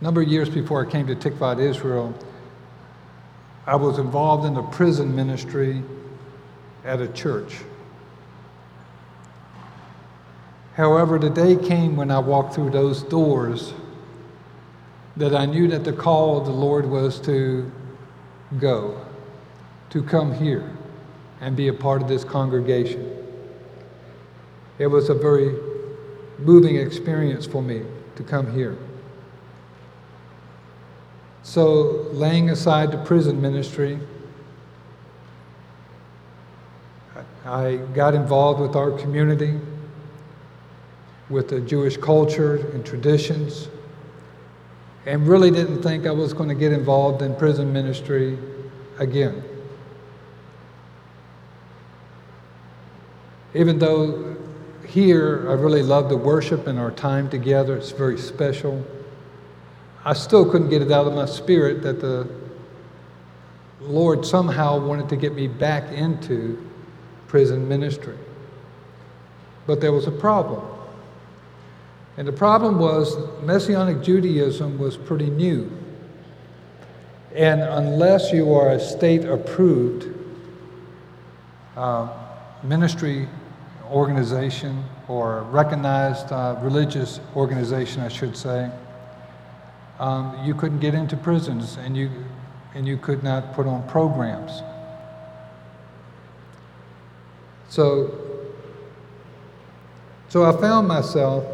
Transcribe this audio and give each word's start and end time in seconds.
A 0.00 0.04
number 0.04 0.22
of 0.22 0.28
years 0.28 0.48
before 0.48 0.86
I 0.86 0.90
came 0.90 1.08
to 1.08 1.16
Tikvat, 1.16 1.58
Israel, 1.58 2.14
I 3.66 3.74
was 3.74 3.98
involved 3.98 4.46
in 4.46 4.54
the 4.54 4.62
prison 4.62 5.14
ministry 5.14 5.82
at 6.84 7.00
a 7.00 7.08
church. 7.08 7.58
However, 10.74 11.18
the 11.18 11.30
day 11.30 11.56
came 11.56 11.96
when 11.96 12.12
I 12.12 12.20
walked 12.20 12.54
through 12.54 12.70
those 12.70 13.02
doors 13.02 13.74
that 15.16 15.34
I 15.34 15.46
knew 15.46 15.66
that 15.68 15.82
the 15.82 15.92
call 15.92 16.38
of 16.38 16.46
the 16.46 16.52
Lord 16.52 16.86
was 16.86 17.18
to 17.22 17.70
go, 18.60 19.04
to 19.90 20.02
come 20.04 20.32
here 20.32 20.70
and 21.40 21.56
be 21.56 21.66
a 21.66 21.74
part 21.74 22.02
of 22.02 22.06
this 22.06 22.22
congregation. 22.22 23.16
It 24.78 24.86
was 24.86 25.08
a 25.10 25.14
very 25.14 25.58
moving 26.38 26.76
experience 26.76 27.46
for 27.46 27.60
me 27.60 27.82
to 28.14 28.22
come 28.22 28.54
here. 28.54 28.78
So, 31.42 32.08
laying 32.12 32.50
aside 32.50 32.92
the 32.92 32.98
prison 32.98 33.40
ministry, 33.40 33.98
I 37.44 37.76
got 37.94 38.14
involved 38.14 38.60
with 38.60 38.76
our 38.76 38.90
community, 38.90 39.58
with 41.30 41.48
the 41.48 41.60
Jewish 41.60 41.96
culture 41.96 42.56
and 42.72 42.84
traditions, 42.84 43.68
and 45.06 45.26
really 45.26 45.50
didn't 45.50 45.82
think 45.82 46.06
I 46.06 46.10
was 46.10 46.34
going 46.34 46.50
to 46.50 46.54
get 46.54 46.72
involved 46.72 47.22
in 47.22 47.34
prison 47.36 47.72
ministry 47.72 48.38
again. 48.98 49.42
Even 53.54 53.78
though 53.78 54.36
here 54.86 55.48
I 55.48 55.54
really 55.54 55.82
love 55.82 56.10
the 56.10 56.16
worship 56.16 56.66
and 56.66 56.78
our 56.78 56.90
time 56.90 57.30
together, 57.30 57.76
it's 57.76 57.92
very 57.92 58.18
special. 58.18 58.84
I 60.04 60.12
still 60.12 60.50
couldn't 60.50 60.70
get 60.70 60.82
it 60.82 60.90
out 60.90 61.06
of 61.06 61.14
my 61.14 61.26
spirit 61.26 61.82
that 61.82 62.00
the 62.00 62.28
Lord 63.80 64.24
somehow 64.24 64.78
wanted 64.84 65.08
to 65.10 65.16
get 65.16 65.34
me 65.34 65.48
back 65.48 65.92
into 65.92 66.64
prison 67.26 67.68
ministry. 67.68 68.16
But 69.66 69.80
there 69.80 69.92
was 69.92 70.06
a 70.06 70.10
problem. 70.10 70.64
And 72.16 72.26
the 72.26 72.32
problem 72.32 72.78
was 72.78 73.16
Messianic 73.42 74.02
Judaism 74.02 74.78
was 74.78 74.96
pretty 74.96 75.30
new. 75.30 75.70
And 77.34 77.60
unless 77.60 78.32
you 78.32 78.52
are 78.54 78.70
a 78.70 78.80
state 78.80 79.24
approved 79.24 80.08
uh, 81.76 82.08
ministry 82.64 83.28
organization 83.90 84.84
or 85.06 85.42
recognized 85.44 86.32
uh, 86.32 86.56
religious 86.60 87.20
organization, 87.36 88.00
I 88.00 88.08
should 88.08 88.36
say, 88.36 88.70
um, 89.98 90.44
you 90.44 90.54
couldn't 90.54 90.80
get 90.80 90.94
into 90.94 91.16
prisons 91.16 91.76
and 91.76 91.96
you, 91.96 92.10
and 92.74 92.86
you 92.86 92.96
could 92.96 93.22
not 93.22 93.52
put 93.54 93.66
on 93.66 93.86
programs. 93.88 94.62
So, 97.68 98.44
so 100.28 100.44
I 100.44 100.58
found 100.60 100.88
myself 100.88 101.44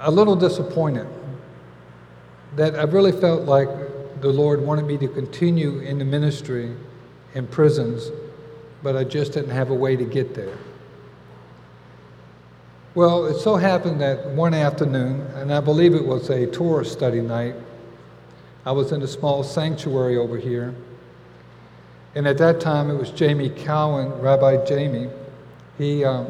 a 0.00 0.10
little 0.10 0.36
disappointed 0.36 1.06
that 2.56 2.76
I 2.78 2.82
really 2.82 3.12
felt 3.12 3.42
like 3.42 3.68
the 4.20 4.28
Lord 4.28 4.60
wanted 4.60 4.86
me 4.86 4.96
to 4.98 5.08
continue 5.08 5.80
in 5.80 5.98
the 5.98 6.04
ministry 6.04 6.74
in 7.34 7.46
prisons, 7.46 8.10
but 8.82 8.96
I 8.96 9.04
just 9.04 9.32
didn't 9.32 9.50
have 9.50 9.70
a 9.70 9.74
way 9.74 9.96
to 9.96 10.04
get 10.04 10.34
there. 10.34 10.56
Well, 12.94 13.26
it 13.26 13.40
so 13.40 13.56
happened 13.56 14.00
that 14.02 14.24
one 14.24 14.54
afternoon, 14.54 15.22
and 15.34 15.52
I 15.52 15.58
believe 15.58 15.94
it 15.94 16.06
was 16.06 16.30
a 16.30 16.46
Torah 16.46 16.84
study 16.84 17.20
night, 17.20 17.56
I 18.64 18.70
was 18.70 18.92
in 18.92 19.02
a 19.02 19.06
small 19.08 19.42
sanctuary 19.42 20.16
over 20.16 20.38
here. 20.38 20.72
And 22.14 22.28
at 22.28 22.38
that 22.38 22.60
time, 22.60 22.90
it 22.90 22.94
was 22.94 23.10
Jamie 23.10 23.50
Cowen, 23.50 24.12
Rabbi 24.20 24.64
Jamie. 24.64 25.10
He, 25.76 26.04
um, 26.04 26.28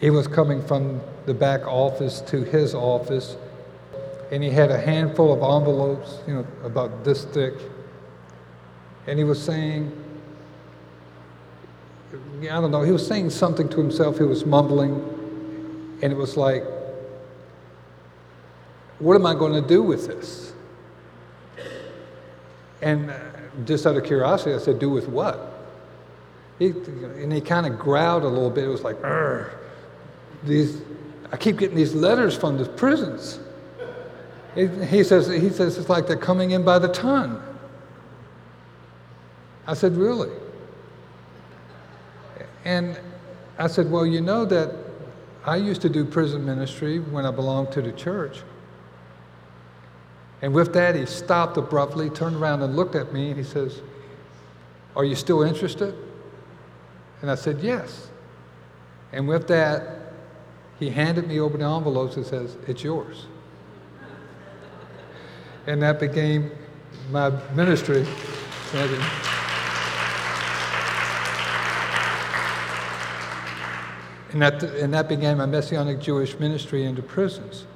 he 0.00 0.10
was 0.10 0.28
coming 0.28 0.64
from 0.64 1.00
the 1.26 1.34
back 1.34 1.66
office 1.66 2.20
to 2.20 2.44
his 2.44 2.72
office, 2.72 3.36
and 4.30 4.44
he 4.44 4.50
had 4.50 4.70
a 4.70 4.78
handful 4.78 5.32
of 5.32 5.42
envelopes, 5.42 6.20
you 6.28 6.34
know, 6.34 6.46
about 6.62 7.02
this 7.02 7.24
thick. 7.24 7.54
And 9.08 9.18
he 9.18 9.24
was 9.24 9.42
saying, 9.42 9.90
I 12.12 12.46
don't 12.60 12.70
know, 12.70 12.82
he 12.82 12.92
was 12.92 13.06
saying 13.06 13.30
something 13.30 13.68
to 13.70 13.76
himself, 13.78 14.18
he 14.18 14.24
was 14.24 14.44
mumbling, 14.44 14.92
and 16.02 16.12
it 16.12 16.16
was 16.16 16.36
like, 16.36 16.64
what 18.98 19.14
am 19.14 19.24
I 19.24 19.34
going 19.34 19.54
to 19.54 19.66
do 19.66 19.82
with 19.82 20.06
this? 20.06 20.52
And 22.82 23.10
uh, 23.10 23.18
just 23.64 23.86
out 23.86 23.96
of 23.96 24.04
curiosity, 24.04 24.54
I 24.54 24.58
said, 24.58 24.78
do 24.78 24.90
with 24.90 25.08
what? 25.08 25.48
He, 26.58 26.66
and 26.66 27.32
he 27.32 27.40
kind 27.40 27.66
of 27.66 27.78
growled 27.78 28.24
a 28.24 28.28
little 28.28 28.50
bit. 28.50 28.64
It 28.64 28.68
was 28.68 28.82
like, 28.82 28.98
these, 30.44 30.82
I 31.30 31.36
keep 31.36 31.58
getting 31.58 31.76
these 31.76 31.94
letters 31.94 32.36
from 32.36 32.58
the 32.58 32.64
prisons. 32.66 33.40
He 34.54 35.02
says, 35.02 35.28
he 35.28 35.48
says 35.48 35.78
it's 35.78 35.88
like 35.88 36.06
they're 36.06 36.16
coming 36.16 36.50
in 36.50 36.62
by 36.62 36.78
the 36.78 36.88
ton. 36.88 37.42
I 39.66 39.74
said, 39.74 39.96
really? 39.96 40.30
And 42.64 42.98
I 43.58 43.66
said, 43.66 43.90
Well, 43.90 44.06
you 44.06 44.20
know 44.20 44.44
that 44.44 44.74
I 45.44 45.56
used 45.56 45.82
to 45.82 45.88
do 45.88 46.04
prison 46.04 46.44
ministry 46.44 46.98
when 46.98 47.26
I 47.26 47.30
belonged 47.30 47.72
to 47.72 47.82
the 47.82 47.92
church. 47.92 48.42
And 50.40 50.52
with 50.52 50.72
that, 50.74 50.94
he 50.96 51.06
stopped 51.06 51.56
abruptly, 51.56 52.10
turned 52.10 52.36
around 52.36 52.62
and 52.62 52.74
looked 52.74 52.96
at 52.96 53.12
me, 53.12 53.28
and 53.28 53.36
he 53.36 53.44
says, 53.44 53.80
Are 54.96 55.04
you 55.04 55.14
still 55.14 55.42
interested? 55.42 55.94
And 57.20 57.30
I 57.30 57.34
said, 57.34 57.60
Yes. 57.60 58.08
And 59.12 59.28
with 59.28 59.46
that, 59.48 60.14
he 60.78 60.90
handed 60.90 61.28
me 61.28 61.38
over 61.38 61.56
the 61.56 61.64
envelopes 61.64 62.16
and 62.16 62.26
says, 62.26 62.56
It's 62.66 62.82
yours. 62.82 63.26
And 65.66 65.80
that 65.82 66.00
became 66.00 66.50
my 67.10 67.30
ministry. 67.54 68.04
And 74.32 74.40
that, 74.40 74.62
and 74.62 74.94
that 74.94 75.08
began 75.08 75.38
my 75.38 75.46
Messianic 75.46 76.00
Jewish 76.00 76.38
ministry 76.38 76.84
into 76.84 77.02
prisons. 77.02 77.66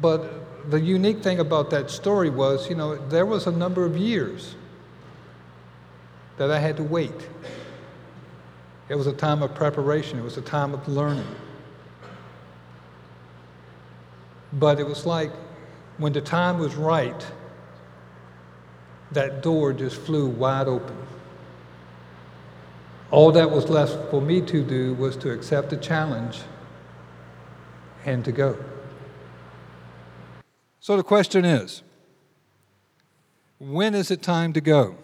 But 0.00 0.70
the 0.70 0.80
unique 0.80 1.22
thing 1.22 1.38
about 1.38 1.70
that 1.70 1.90
story 1.90 2.30
was, 2.30 2.68
you 2.68 2.74
know, 2.74 2.96
there 3.08 3.26
was 3.26 3.46
a 3.46 3.52
number 3.52 3.84
of 3.84 3.96
years 3.96 4.54
that 6.36 6.50
I 6.50 6.58
had 6.58 6.76
to 6.78 6.82
wait. 6.82 7.28
It 8.88 8.96
was 8.96 9.06
a 9.06 9.12
time 9.12 9.42
of 9.42 9.54
preparation, 9.54 10.18
it 10.18 10.22
was 10.22 10.36
a 10.36 10.42
time 10.42 10.74
of 10.74 10.86
learning. 10.88 11.26
But 14.52 14.80
it 14.80 14.86
was 14.86 15.06
like 15.06 15.30
when 15.98 16.12
the 16.12 16.20
time 16.20 16.58
was 16.58 16.74
right, 16.74 17.26
that 19.12 19.42
door 19.42 19.72
just 19.72 19.96
flew 19.96 20.28
wide 20.28 20.66
open. 20.66 20.96
All 23.10 23.32
that 23.32 23.50
was 23.50 23.68
left 23.68 24.10
for 24.10 24.20
me 24.22 24.40
to 24.42 24.62
do 24.62 24.94
was 24.94 25.16
to 25.18 25.32
accept 25.32 25.70
the 25.70 25.76
challenge 25.76 26.42
and 28.04 28.24
to 28.24 28.32
go. 28.32 28.56
So 30.78 30.96
the 30.96 31.02
question 31.02 31.44
is 31.44 31.82
when 33.58 33.94
is 33.94 34.10
it 34.10 34.22
time 34.22 34.52
to 34.54 34.60
go? 34.60 34.96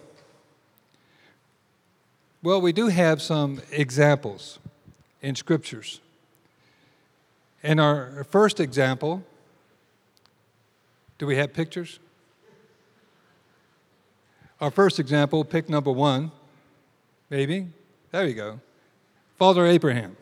Well, 2.41 2.61
we 2.61 2.71
do 2.71 2.87
have 2.87 3.21
some 3.21 3.61
examples 3.71 4.59
in 5.21 5.35
scriptures. 5.35 5.99
In 7.61 7.79
our 7.79 8.23
first 8.23 8.59
example, 8.59 9.23
do 11.17 11.25
we 11.25 11.35
have 11.35 11.53
pictures? 11.53 11.99
Our 14.61 14.71
first 14.71 14.99
example, 14.99 15.43
pick 15.43 15.67
number 15.67 15.91
one, 15.91 16.31
maybe. 17.29 17.67
There 18.11 18.25
you 18.25 18.33
go. 18.33 18.59
Father 19.37 19.65
Abraham. 19.65 20.15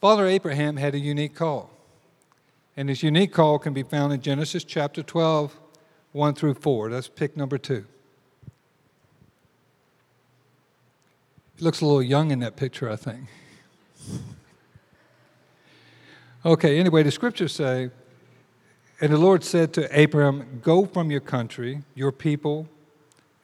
Father 0.00 0.26
Abraham 0.26 0.76
had 0.76 0.94
a 0.94 0.98
unique 0.98 1.34
call. 1.34 1.70
And 2.76 2.88
his 2.88 3.02
unique 3.02 3.32
call 3.32 3.58
can 3.58 3.72
be 3.72 3.82
found 3.82 4.12
in 4.12 4.20
Genesis 4.20 4.64
chapter 4.64 5.02
12, 5.02 5.58
1 6.12 6.34
through 6.34 6.54
4. 6.54 6.90
That's 6.90 7.08
pick 7.08 7.36
number 7.36 7.56
two. 7.56 7.84
He 11.56 11.64
looks 11.64 11.80
a 11.80 11.86
little 11.86 12.02
young 12.02 12.30
in 12.32 12.40
that 12.40 12.56
picture, 12.56 12.90
I 12.90 12.96
think. 12.96 13.26
Okay, 16.46 16.78
anyway, 16.78 17.02
the 17.02 17.10
scriptures 17.10 17.54
say, 17.54 17.88
And 19.00 19.10
the 19.10 19.16
Lord 19.16 19.42
said 19.42 19.72
to 19.74 19.98
Abraham, 19.98 20.60
Go 20.62 20.84
from 20.84 21.10
your 21.10 21.22
country, 21.22 21.84
your 21.94 22.12
people, 22.12 22.68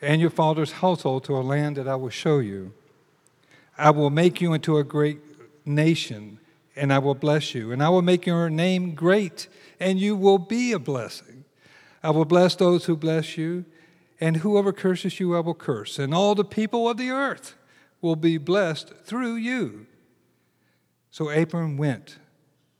and 0.00 0.20
your 0.20 0.30
father's 0.30 0.72
household 0.72 1.24
to 1.24 1.36
a 1.36 1.40
land 1.40 1.76
that 1.76 1.88
I 1.88 1.96
will 1.96 2.10
show 2.10 2.38
you. 2.38 2.72
I 3.76 3.90
will 3.90 4.10
make 4.10 4.40
you 4.40 4.52
into 4.52 4.78
a 4.78 4.84
great 4.84 5.20
nation, 5.64 6.38
and 6.76 6.92
I 6.92 6.98
will 6.98 7.14
bless 7.14 7.54
you, 7.54 7.72
and 7.72 7.82
I 7.82 7.88
will 7.88 8.02
make 8.02 8.26
your 8.26 8.48
name 8.50 8.94
great, 8.94 9.48
and 9.78 9.98
you 9.98 10.16
will 10.16 10.38
be 10.38 10.72
a 10.72 10.78
blessing. 10.78 11.44
I 12.02 12.10
will 12.10 12.24
bless 12.24 12.54
those 12.56 12.86
who 12.86 12.96
bless 12.96 13.36
you, 13.36 13.64
and 14.20 14.38
whoever 14.38 14.72
curses 14.72 15.20
you, 15.20 15.36
I 15.36 15.40
will 15.40 15.54
curse, 15.54 15.98
and 15.98 16.14
all 16.14 16.34
the 16.34 16.44
people 16.44 16.88
of 16.88 16.96
the 16.96 17.10
earth 17.10 17.54
will 18.00 18.16
be 18.16 18.38
blessed 18.38 18.92
through 19.04 19.34
you. 19.34 19.86
So 21.10 21.28
Abram 21.28 21.76
went 21.76 22.18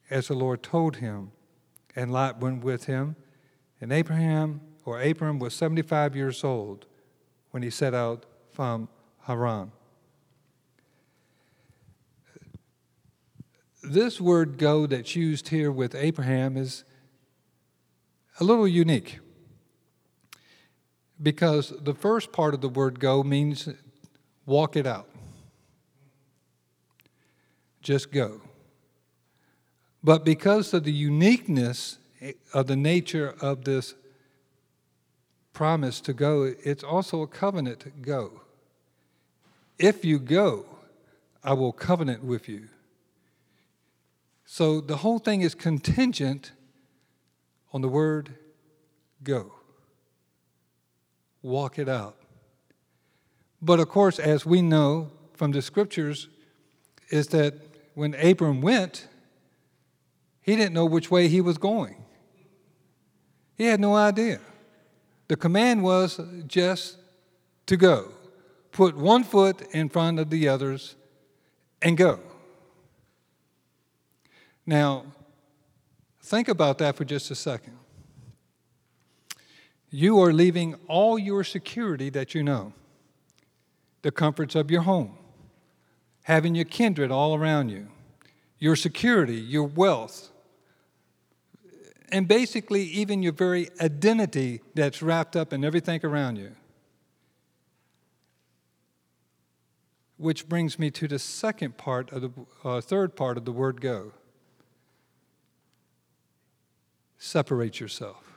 as 0.09 0.29
the 0.29 0.35
Lord 0.35 0.63
told 0.63 0.97
him, 0.97 1.33
and 1.95 2.13
Lot 2.13 2.41
went 2.41 2.65
with 2.65 2.85
him. 2.85 3.17
And 3.81 3.93
Abraham, 3.93 4.61
or 4.85 5.01
Abram, 5.01 5.39
was 5.39 5.55
75 5.55 6.15
years 6.15 6.45
old 6.45 6.87
when 7.51 7.63
he 7.63 7.71
set 7.71 7.95
out 7.95 8.25
from 8.53 8.89
Haran. 9.23 9.73
This 13.83 14.21
word 14.21 14.59
go 14.59 14.87
that's 14.87 15.17
used 15.17 15.49
here 15.49 15.73
with 15.73 15.95
Abraham 15.95 16.57
is 16.57 16.85
a 18.39 18.45
little 18.45 18.69
unique 18.69 19.21
because 21.23 21.73
the 21.81 21.95
first 21.95 22.33
part 22.33 22.55
of 22.55 22.61
the 22.61 22.69
word 22.69 23.01
go 23.01 23.23
means 23.23 23.69
walk 24.47 24.77
it 24.77 24.87
out. 24.87 25.09
Just 27.83 28.13
go. 28.13 28.43
But 30.03 30.25
because 30.25 30.73
of 30.75 30.85
the 30.85 30.93
uniqueness 30.93 31.99
of 32.53 32.67
the 32.67 32.77
nature 32.77 33.35
of 33.41 33.65
this 33.65 33.95
promise 35.61 36.01
to 36.01 36.15
go, 36.15 36.55
it's 36.65 36.83
also 36.83 37.21
a 37.21 37.27
covenant 37.27 37.81
to 37.81 37.91
go. 37.91 38.41
If 39.79 40.07
you 40.07 40.19
go, 40.19 40.65
I 41.45 41.53
will 41.53 41.71
covenant 41.71 42.25
with 42.25 42.49
you. 42.49 42.69
So 44.47 44.81
the 44.81 44.97
whole 44.97 45.19
thing 45.19 45.43
is 45.43 45.55
contingent 45.55 46.53
on 47.75 47.83
the 47.83 47.91
word 47.91 48.37
go. 49.23 49.53
Walk 51.43 51.79
it 51.79 51.91
out. 51.91 52.17
But 53.61 53.81
of 53.81 53.91
course, 53.91 54.19
as 54.19 54.47
we 54.47 54.63
know 54.63 55.11
from 55.35 55.51
the 55.51 55.61
scriptures, 55.61 56.29
is 57.11 57.27
that 57.37 57.53
when 57.93 58.15
Abram 58.15 58.63
went, 58.63 59.09
he 60.41 60.57
didn't 60.57 60.73
know 60.73 60.87
which 60.87 61.11
way 61.11 61.29
he 61.29 61.43
was 61.43 61.59
going. 61.59 62.03
He 63.59 63.67
had 63.67 63.79
no 63.79 63.95
idea. 63.95 64.41
The 65.31 65.37
command 65.37 65.85
was 65.85 66.21
just 66.49 66.97
to 67.67 67.77
go. 67.77 68.09
Put 68.73 68.97
one 68.97 69.23
foot 69.23 69.63
in 69.71 69.89
front 69.89 70.19
of 70.19 70.29
the 70.29 70.49
others 70.49 70.97
and 71.81 71.97
go. 71.97 72.19
Now, 74.67 75.05
think 76.21 76.49
about 76.49 76.79
that 76.79 76.97
for 76.97 77.05
just 77.05 77.31
a 77.31 77.37
second. 77.37 77.79
You 79.89 80.19
are 80.19 80.33
leaving 80.33 80.75
all 80.89 81.17
your 81.17 81.45
security 81.45 82.11
that 82.11 82.35
you 82.35 82.43
know, 82.43 82.73
the 84.03 84.11
comforts 84.11 84.57
of 84.57 84.69
your 84.69 84.83
home, 84.83 85.17
having 86.25 86.57
your 86.57 86.65
kindred 86.65 87.13
all 87.13 87.37
around 87.37 87.69
you, 87.69 87.87
your 88.59 88.75
security, 88.75 89.37
your 89.37 89.63
wealth, 89.63 90.33
and 92.13 92.27
basically 92.27 92.83
even 92.83 93.23
your 93.23 93.33
very 93.33 93.69
identity 93.81 94.61
that's 94.75 95.03
wrapped 95.03 95.37
up 95.37 95.53
in 95.53 95.65
everything 95.65 96.01
around 96.05 96.37
you. 96.37 96.53
Which 100.17 100.49
brings 100.49 100.79
me 100.79 100.91
to 100.93 101.09
the 101.09 101.19
second 101.19 101.79
part 101.79 102.13
of 102.13 102.23
the 102.23 102.31
uh, 102.63 102.81
third 102.81 103.17
part 103.17 103.39
of 103.39 103.45
the 103.45 103.53
word 103.53 103.81
go. 103.81 104.13
Separate 107.19 107.81
yourself. 107.81 108.31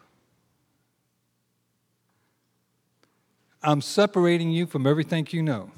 I'm 3.62 3.82
separating 3.82 4.52
you 4.52 4.66
from 4.66 4.86
everything 4.86 5.28
you 5.32 5.42
know, 5.42 5.72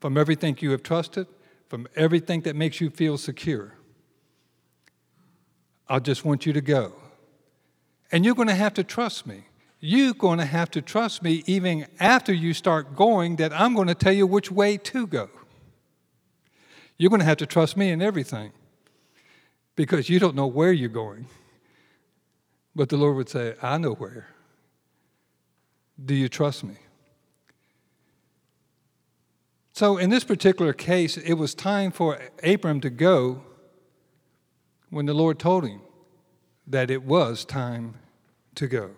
from 0.00 0.16
everything 0.16 0.56
you 0.60 0.70
have 0.70 0.82
trusted, 0.82 1.26
from 1.68 1.86
everything 1.94 2.40
that 2.42 2.56
makes 2.56 2.80
you 2.80 2.88
feel 2.88 3.18
secure. 3.18 3.74
I 5.88 5.98
just 5.98 6.24
want 6.24 6.46
you 6.46 6.52
to 6.54 6.60
go. 6.60 6.94
And 8.12 8.24
you're 8.24 8.34
going 8.34 8.48
to 8.48 8.54
have 8.54 8.74
to 8.74 8.84
trust 8.84 9.26
me. 9.26 9.44
You're 9.80 10.14
going 10.14 10.38
to 10.38 10.44
have 10.44 10.70
to 10.72 10.82
trust 10.82 11.22
me 11.22 11.42
even 11.46 11.86
after 11.98 12.32
you 12.32 12.52
start 12.52 12.94
going, 12.94 13.36
that 13.36 13.52
I'm 13.52 13.74
going 13.74 13.88
to 13.88 13.94
tell 13.94 14.12
you 14.12 14.26
which 14.26 14.50
way 14.50 14.76
to 14.76 15.06
go. 15.06 15.30
You're 16.98 17.10
going 17.10 17.20
to 17.20 17.26
have 17.26 17.38
to 17.38 17.46
trust 17.46 17.76
me 17.76 17.90
in 17.90 18.02
everything 18.02 18.52
because 19.74 20.10
you 20.10 20.18
don't 20.18 20.34
know 20.34 20.46
where 20.46 20.72
you're 20.72 20.90
going. 20.90 21.26
But 22.76 22.90
the 22.90 22.98
Lord 22.98 23.16
would 23.16 23.28
say, 23.28 23.54
I 23.62 23.78
know 23.78 23.94
where. 23.94 24.28
Do 26.04 26.14
you 26.14 26.28
trust 26.28 26.62
me? 26.62 26.74
So, 29.72 29.96
in 29.96 30.10
this 30.10 30.24
particular 30.24 30.74
case, 30.74 31.16
it 31.16 31.34
was 31.34 31.54
time 31.54 31.90
for 31.90 32.18
Abram 32.42 32.82
to 32.82 32.90
go 32.90 33.42
when 34.90 35.06
the 35.06 35.14
Lord 35.14 35.38
told 35.38 35.64
him 35.66 35.80
that 36.70 36.90
it 36.90 37.02
was 37.02 37.44
time 37.44 37.94
to 38.54 38.66
go. 38.68 38.90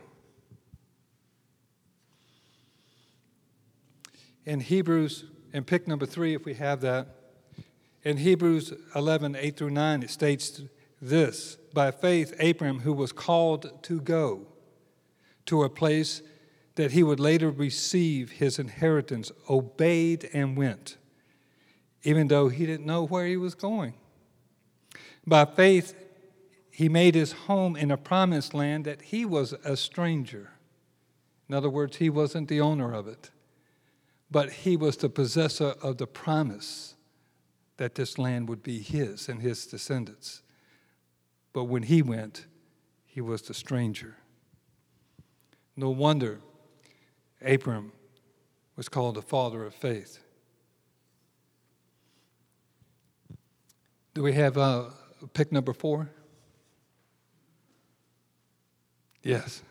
In 4.45 4.61
Hebrews, 4.61 5.25
in 5.53 5.65
pick 5.65 5.89
number 5.89 6.05
three, 6.05 6.35
if 6.35 6.45
we 6.45 6.55
have 6.55 6.83
that, 6.83 7.07
in 8.05 8.19
Hebrews 8.19 8.73
11, 8.95 9.37
8 9.37 9.57
through 9.57 9.71
9, 9.71 10.03
it 10.03 10.11
states 10.11 10.61
this 11.01 11.57
By 11.73 11.91
faith, 11.91 12.35
Abram, 12.41 12.81
who 12.81 12.93
was 12.93 13.13
called 13.13 13.83
to 13.85 14.01
go 14.01 14.47
to 15.47 15.63
a 15.63 15.71
place 15.71 16.23
that 16.75 16.93
he 16.93 17.03
would 17.03 17.21
later 17.21 17.51
receive 17.51 18.33
his 18.33 18.59
inheritance, 18.59 19.31
obeyed 19.49 20.29
and 20.33 20.57
went, 20.57 20.97
even 22.03 22.29
though 22.29 22.49
he 22.49 22.67
didn't 22.67 22.87
know 22.87 23.07
where 23.07 23.27
he 23.27 23.37
was 23.37 23.55
going. 23.55 23.95
By 25.27 25.45
faith, 25.45 25.95
he 26.73 26.89
made 26.89 27.15
his 27.15 27.33
home 27.33 27.77
in 27.77 27.91
a 27.91 27.99
promised 27.99 28.55
land 28.55 28.87
that 28.87 29.03
he 29.03 29.27
was 29.27 29.53
a 29.53 29.77
stranger. 29.77 30.53
In 31.47 31.55
other 31.55 31.69
words, 31.69 31.99
he 31.99 32.09
wasn't 32.09 32.49
the 32.49 32.63
owner 32.63 32.95
of 32.95 33.07
it, 33.07 33.31
but 34.31 34.51
he 34.51 34.79
was 34.79 34.97
the 34.97 35.11
possessor 35.11 35.75
of 35.83 35.99
the 35.99 36.07
promise 36.07 36.95
that 37.77 37.95
this 37.95 38.17
land 38.17 38.49
would 38.49 38.63
be 38.63 38.79
his 38.79 39.29
and 39.29 39.43
his 39.43 39.67
descendants. 39.67 40.41
But 41.53 41.65
when 41.65 41.83
he 41.83 42.01
went, 42.01 42.47
he 43.05 43.21
was 43.21 43.43
the 43.43 43.53
stranger. 43.53 44.17
No 45.77 45.91
wonder 45.91 46.41
Abram 47.45 47.93
was 48.77 48.89
called 48.89 49.17
the 49.17 49.23
father 49.23 49.67
of 49.67 49.75
faith. 49.75 50.21
Do 54.15 54.23
we 54.23 54.33
have 54.33 54.57
uh, 54.57 54.85
pick 55.35 55.53
number 55.53 55.75
four? 55.75 56.09
Yes. 59.23 59.63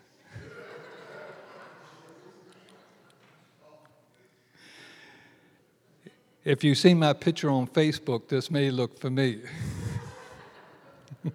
if 6.44 6.64
you 6.64 6.74
see 6.74 6.94
my 6.94 7.12
picture 7.12 7.50
on 7.50 7.66
Facebook, 7.66 8.28
this 8.28 8.50
may 8.50 8.70
look 8.70 8.98
familiar. 8.98 9.48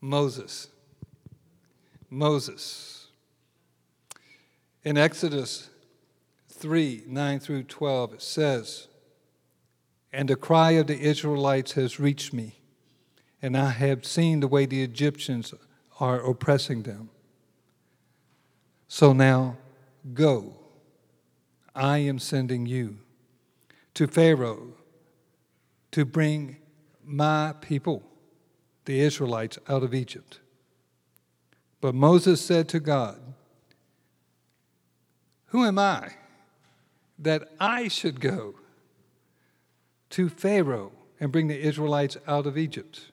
Moses. 0.00 0.68
Moses. 2.10 3.08
In 4.84 4.96
Exodus 4.96 5.70
3 6.50 7.04
9 7.06 7.40
through 7.40 7.64
12, 7.64 8.14
it 8.14 8.22
says, 8.22 8.88
And 10.12 10.28
the 10.28 10.36
cry 10.36 10.72
of 10.72 10.86
the 10.86 11.00
Israelites 11.00 11.72
has 11.72 11.98
reached 11.98 12.32
me, 12.32 12.60
and 13.42 13.56
I 13.56 13.70
have 13.70 14.04
seen 14.04 14.40
the 14.40 14.48
way 14.48 14.66
the 14.66 14.82
Egyptians 14.82 15.52
are 16.00 16.20
oppressing 16.20 16.82
them. 16.82 17.10
So 18.88 19.12
now 19.12 19.56
go. 20.14 20.54
I 21.74 21.98
am 21.98 22.18
sending 22.18 22.66
you 22.66 22.98
to 23.94 24.06
Pharaoh 24.06 24.74
to 25.92 26.04
bring 26.04 26.56
my 27.04 27.54
people, 27.60 28.02
the 28.84 29.00
Israelites, 29.00 29.58
out 29.68 29.82
of 29.82 29.94
Egypt. 29.94 30.40
But 31.80 31.94
Moses 31.94 32.40
said 32.40 32.68
to 32.70 32.80
God, 32.80 33.20
Who 35.46 35.64
am 35.64 35.78
I 35.78 36.14
that 37.18 37.48
I 37.60 37.88
should 37.88 38.20
go 38.20 38.56
to 40.10 40.28
Pharaoh 40.28 40.92
and 41.20 41.32
bring 41.32 41.48
the 41.48 41.60
Israelites 41.60 42.16
out 42.26 42.46
of 42.46 42.58
Egypt? 42.58 43.12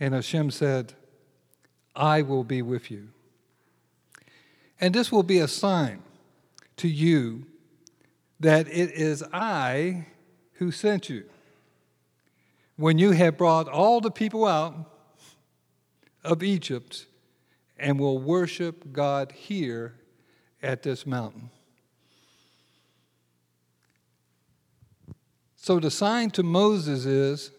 And 0.00 0.14
Hashem 0.14 0.50
said, 0.50 0.94
I 1.94 2.22
will 2.22 2.44
be 2.44 2.62
with 2.62 2.90
you. 2.90 3.08
And 4.80 4.94
this 4.94 5.12
will 5.12 5.22
be 5.22 5.38
a 5.38 5.48
sign 5.48 6.02
to 6.76 6.88
you 6.88 7.46
that 8.40 8.66
it 8.68 8.90
is 8.90 9.22
I 9.32 10.06
who 10.54 10.72
sent 10.72 11.08
you. 11.08 11.24
When 12.76 12.98
you 12.98 13.12
have 13.12 13.38
brought 13.38 13.68
all 13.68 14.00
the 14.00 14.10
people 14.10 14.44
out 14.44 14.74
of 16.24 16.42
Egypt 16.42 17.06
and 17.78 17.98
will 17.98 18.18
worship 18.18 18.92
God 18.92 19.32
here 19.32 19.94
at 20.62 20.82
this 20.82 21.06
mountain. 21.06 21.50
So 25.56 25.78
the 25.78 25.90
sign 25.90 26.30
to 26.32 26.42
Moses 26.42 27.06
is 27.06 27.50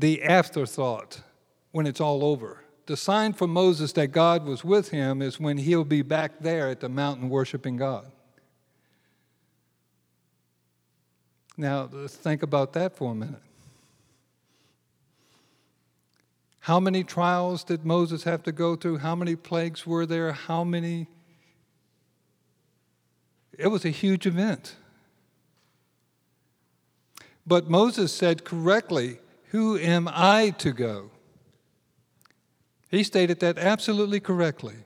the 0.00 0.22
afterthought 0.22 1.20
when 1.72 1.86
it's 1.86 2.00
all 2.00 2.24
over. 2.24 2.64
The 2.86 2.96
sign 2.96 3.34
for 3.34 3.46
Moses 3.46 3.92
that 3.92 4.08
God 4.08 4.44
was 4.44 4.64
with 4.64 4.88
him 4.88 5.22
is 5.22 5.38
when 5.38 5.58
he'll 5.58 5.84
be 5.84 6.02
back 6.02 6.40
there 6.40 6.68
at 6.68 6.80
the 6.80 6.88
mountain 6.88 7.28
worshiping 7.28 7.76
God. 7.76 8.10
Now, 11.56 11.88
let's 11.92 12.16
think 12.16 12.42
about 12.42 12.72
that 12.72 12.96
for 12.96 13.12
a 13.12 13.14
minute. 13.14 13.42
How 16.60 16.80
many 16.80 17.04
trials 17.04 17.64
did 17.64 17.84
Moses 17.84 18.24
have 18.24 18.42
to 18.44 18.52
go 18.52 18.76
through? 18.76 18.98
How 18.98 19.14
many 19.14 19.36
plagues 19.36 19.86
were 19.86 20.06
there? 20.06 20.32
How 20.32 20.64
many? 20.64 21.06
It 23.58 23.68
was 23.68 23.84
a 23.84 23.90
huge 23.90 24.26
event. 24.26 24.76
But 27.46 27.68
Moses 27.68 28.12
said 28.12 28.44
correctly, 28.44 29.18
Who 29.50 29.76
am 29.78 30.08
I 30.12 30.50
to 30.58 30.72
go? 30.72 31.10
He 32.88 33.02
stated 33.04 33.40
that 33.40 33.58
absolutely 33.58 34.20
correctly. 34.20 34.76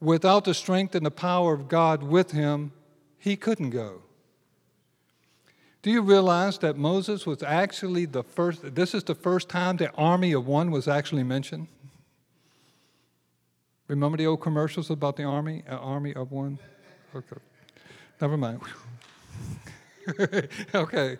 Without 0.00 0.44
the 0.44 0.54
strength 0.54 0.94
and 0.94 1.04
the 1.04 1.10
power 1.10 1.54
of 1.54 1.68
God 1.68 2.02
with 2.02 2.32
him, 2.32 2.72
he 3.18 3.36
couldn't 3.36 3.70
go. 3.70 4.02
Do 5.82 5.90
you 5.90 6.02
realize 6.02 6.58
that 6.58 6.76
Moses 6.76 7.26
was 7.26 7.42
actually 7.42 8.06
the 8.06 8.22
first? 8.22 8.74
This 8.74 8.94
is 8.94 9.04
the 9.04 9.14
first 9.14 9.48
time 9.48 9.76
the 9.76 9.92
army 9.92 10.32
of 10.32 10.46
one 10.46 10.70
was 10.70 10.88
actually 10.88 11.22
mentioned. 11.22 11.68
Remember 13.88 14.16
the 14.16 14.26
old 14.26 14.40
commercials 14.40 14.90
about 14.90 15.16
the 15.16 15.24
army, 15.24 15.62
uh, 15.68 15.76
army 15.76 16.12
of 16.14 16.32
one? 16.32 16.58
Okay, 17.14 17.36
never 18.20 18.36
mind. 18.36 18.60
okay, 20.74 21.18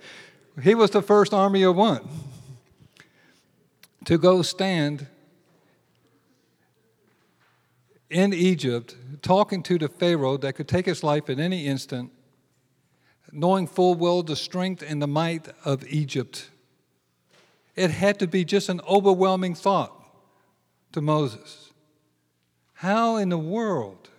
he 0.63 0.75
was 0.75 0.91
the 0.91 1.03
first 1.03 1.35
army 1.35 1.63
of 1.63 1.77
one 1.77 2.09
to 4.05 4.19
go 4.19 4.43
stand 4.43 5.07
in 8.09 8.33
Egypt, 8.33 8.95
talking 9.21 9.63
to 9.65 9.79
the 9.79 9.89
Pharaoh 9.89 10.37
that 10.37 10.55
could 10.55 10.69
take 10.69 10.87
his 10.87 11.03
life 11.03 11.29
at 11.29 11.39
any 11.39 11.67
instant 11.67 12.13
knowing 13.33 13.67
full 13.67 13.95
well 13.95 14.23
the 14.23 14.37
strength 14.37 14.83
and 14.87 15.01
the 15.01 15.07
might 15.07 15.49
of 15.65 15.87
Egypt. 15.89 16.51
It 17.75 17.91
had 17.91 18.19
to 18.21 18.27
be 18.27 18.45
just 18.45 18.69
an 18.69 18.81
overwhelming 18.89 19.55
thought 19.55 19.93
to 20.93 21.01
Moses. 21.01 21.73
How 22.75 23.17
in 23.17 23.29
the 23.29 23.39
world? 23.39 24.11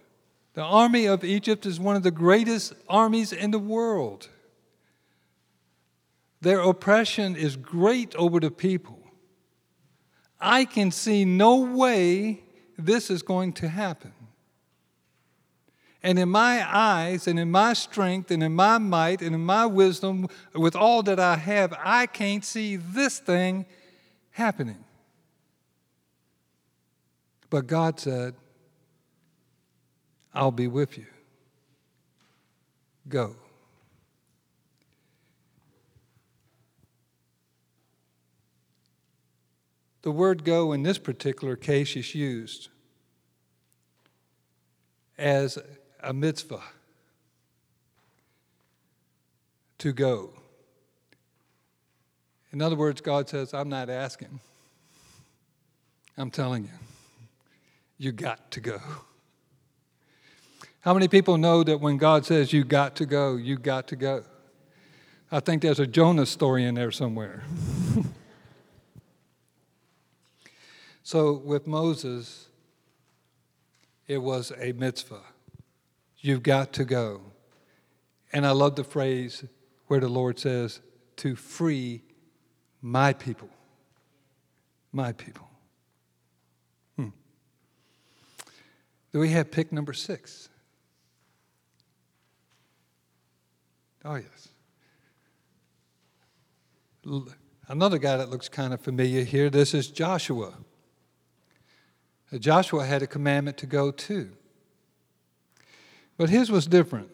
The 0.54 0.64
army 0.64 1.06
of 1.06 1.24
Egypt 1.24 1.66
is 1.66 1.80
one 1.80 1.96
of 1.96 2.04
the 2.04 2.12
greatest 2.12 2.74
armies 2.88 3.32
in 3.32 3.52
the 3.52 3.60
world. 3.60 4.30
Their 6.42 6.60
oppression 6.60 7.36
is 7.36 7.56
great 7.56 8.16
over 8.16 8.40
the 8.40 8.52
people. 8.52 9.00
I 10.40 10.66
can 10.66 10.92
see 10.92 11.26
no 11.26 11.62
way 11.62 12.44
this 12.78 13.10
is 13.10 13.24
going 13.24 13.54
to 13.54 13.68
happen. 13.68 14.14
And 16.04 16.20
in 16.20 16.30
my 16.30 16.64
eyes, 16.66 17.28
and 17.28 17.40
in 17.40 17.50
my 17.50 17.74
strength, 17.74 18.30
and 18.30 18.44
in 18.44 18.54
my 18.54 18.78
might, 18.78 19.22
and 19.22 19.34
in 19.34 19.44
my 19.44 19.66
wisdom, 19.66 20.28
with 20.54 20.76
all 20.76 21.02
that 21.04 21.20
I 21.20 21.36
have, 21.36 21.74
I 21.84 22.06
can't 22.06 22.46
see 22.46 22.76
this 22.76 23.18
thing 23.18 23.66
happening. 24.30 24.84
But 27.50 27.66
God 27.66 28.00
said, 28.00 28.36
I'll 30.34 30.52
be 30.52 30.68
with 30.68 30.98
you. 30.98 31.08
Go. 33.10 33.36
The 40.08 40.14
word 40.14 40.46
go 40.46 40.72
in 40.72 40.84
this 40.84 40.98
particular 40.98 41.58
case 41.58 41.98
is 41.98 42.16
used 42.16 42.70
as 45.18 45.58
a 46.02 46.14
mitzvah 46.14 46.64
to 49.80 49.92
go. 49.92 50.32
In 52.54 52.62
other 52.62 52.78
words, 52.78 53.02
God 53.02 53.28
says, 53.28 53.54
I'm 53.54 53.68
not 53.68 53.90
asking. 53.90 54.40
I'm 56.18 56.32
telling 56.32 56.64
you, 56.64 56.80
you 57.98 58.14
got 58.14 58.50
to 58.52 58.62
go. 58.62 58.80
How 60.80 60.94
many 60.94 61.10
people 61.10 61.38
know 61.38 61.66
that 61.66 61.82
when 61.82 61.98
God 61.98 62.26
says 62.26 62.54
you 62.54 62.64
got 62.64 62.96
to 62.96 63.06
go, 63.06 63.36
you 63.36 63.58
got 63.58 63.90
to 63.90 63.98
go? 63.98 64.24
I 65.30 65.42
think 65.42 65.64
there's 65.64 65.82
a 65.82 65.88
Jonah 65.88 66.26
story 66.26 66.64
in 66.64 66.76
there 66.76 66.92
somewhere. 66.92 67.44
So 71.08 71.32
with 71.32 71.68
Moses, 71.68 72.50
it 74.08 74.18
was 74.18 74.52
a 74.60 74.74
mitzvah. 74.74 75.22
You've 76.18 76.44
got 76.44 76.74
to 76.74 76.84
go. 76.84 77.22
And 78.34 78.46
I 78.46 78.52
love 78.52 78.76
the 78.76 78.84
phrase 78.84 79.46
where 79.86 80.02
the 80.02 80.10
Lord 80.10 80.38
says, 80.38 80.82
to 81.16 81.38
free 81.38 82.04
my 82.82 83.14
people. 83.14 83.48
My 84.92 85.14
people. 85.14 85.48
Hmm. 86.98 87.12
Do 89.14 89.20
we 89.20 89.30
have 89.30 89.50
pick 89.50 89.72
number 89.72 89.94
six? 89.94 90.50
Oh, 94.04 94.16
yes. 94.16 94.50
Another 97.70 97.98
guy 97.98 98.18
that 98.18 98.30
looks 98.30 98.50
kind 98.50 98.74
of 98.74 98.82
familiar 98.82 99.24
here, 99.24 99.50
this 99.50 99.74
is 99.74 99.88
Joshua. 99.88 100.54
Joshua 102.34 102.86
had 102.86 103.02
a 103.02 103.08
commandment 103.08 103.58
to 103.58 103.66
go 103.66 103.92
too. 103.92 104.32
But 106.18 106.30
his 106.30 106.52
was 106.52 106.68
different. 106.68 107.10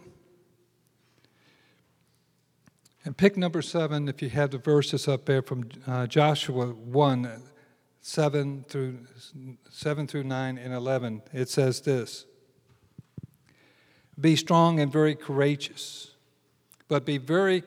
And 3.05 3.17
pick 3.17 3.35
number 3.35 3.61
seven, 3.61 4.07
if 4.07 4.21
you 4.21 4.29
have 4.29 4.51
the 4.51 4.57
verses 4.57 5.07
up 5.07 5.25
there 5.25 5.41
from 5.41 5.69
uh, 5.85 6.07
Joshua 6.07 6.67
1 6.67 7.43
7 8.05 8.65
through, 8.67 8.99
7 9.69 10.07
through 10.07 10.25
9 10.25 10.57
and 10.57 10.73
11. 10.73 11.21
It 11.31 11.49
says 11.49 11.81
this 11.81 12.25
Be 14.19 14.35
strong 14.35 14.79
and 14.81 14.91
very 14.91 15.15
courageous, 15.15 16.11
but 16.89 17.05
be 17.05 17.17
very 17.17 17.63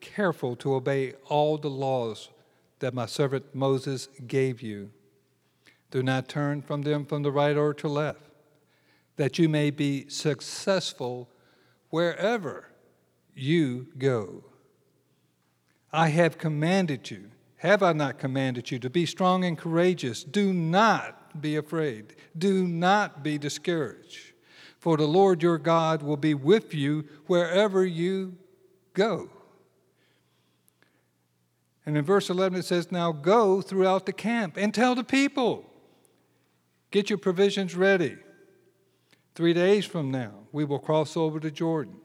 careful 0.00 0.54
to 0.56 0.74
obey 0.74 1.14
all 1.28 1.58
the 1.58 1.68
laws 1.68 2.30
that 2.78 2.94
my 2.94 3.04
servant 3.06 3.52
Moses 3.52 4.08
gave 4.26 4.62
you. 4.62 4.90
Do 5.90 6.02
not 6.02 6.28
turn 6.28 6.62
from 6.62 6.82
them 6.82 7.04
from 7.04 7.22
the 7.22 7.32
right 7.32 7.56
or 7.56 7.74
to 7.74 7.88
left 7.88 8.30
that 9.20 9.38
you 9.38 9.50
may 9.50 9.70
be 9.70 10.08
successful 10.08 11.28
wherever 11.90 12.70
you 13.34 13.86
go. 13.98 14.42
I 15.92 16.08
have 16.08 16.38
commanded 16.38 17.10
you, 17.10 17.30
have 17.56 17.82
I 17.82 17.92
not 17.92 18.18
commanded 18.18 18.70
you, 18.70 18.78
to 18.78 18.88
be 18.88 19.04
strong 19.04 19.44
and 19.44 19.58
courageous? 19.58 20.24
Do 20.24 20.54
not 20.54 21.38
be 21.42 21.56
afraid, 21.56 22.16
do 22.38 22.66
not 22.66 23.22
be 23.22 23.36
discouraged, 23.36 24.32
for 24.78 24.96
the 24.96 25.06
Lord 25.06 25.42
your 25.42 25.58
God 25.58 26.02
will 26.02 26.16
be 26.16 26.32
with 26.32 26.72
you 26.72 27.04
wherever 27.26 27.84
you 27.84 28.38
go. 28.94 29.28
And 31.84 31.98
in 31.98 32.04
verse 32.06 32.30
11 32.30 32.60
it 32.60 32.64
says, 32.64 32.90
Now 32.90 33.12
go 33.12 33.60
throughout 33.60 34.06
the 34.06 34.14
camp 34.14 34.56
and 34.56 34.72
tell 34.72 34.94
the 34.94 35.04
people, 35.04 35.69
get 36.90 37.10
your 37.10 37.18
provisions 37.18 37.74
ready 37.74 38.16
Three 39.34 39.54
days 39.54 39.86
from 39.86 40.10
now, 40.10 40.32
we 40.52 40.64
will 40.64 40.78
cross 40.78 41.16
over 41.16 41.38
to 41.40 41.50
Jordan 41.50 41.96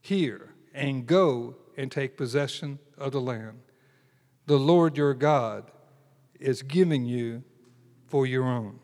here 0.00 0.54
and 0.74 1.06
go 1.06 1.56
and 1.76 1.90
take 1.90 2.16
possession 2.16 2.78
of 2.98 3.12
the 3.12 3.20
land. 3.20 3.60
The 4.46 4.58
Lord 4.58 4.96
your 4.96 5.14
God 5.14 5.70
is 6.38 6.62
giving 6.62 7.04
you 7.04 7.42
for 8.06 8.26
your 8.26 8.44
own. 8.44 8.78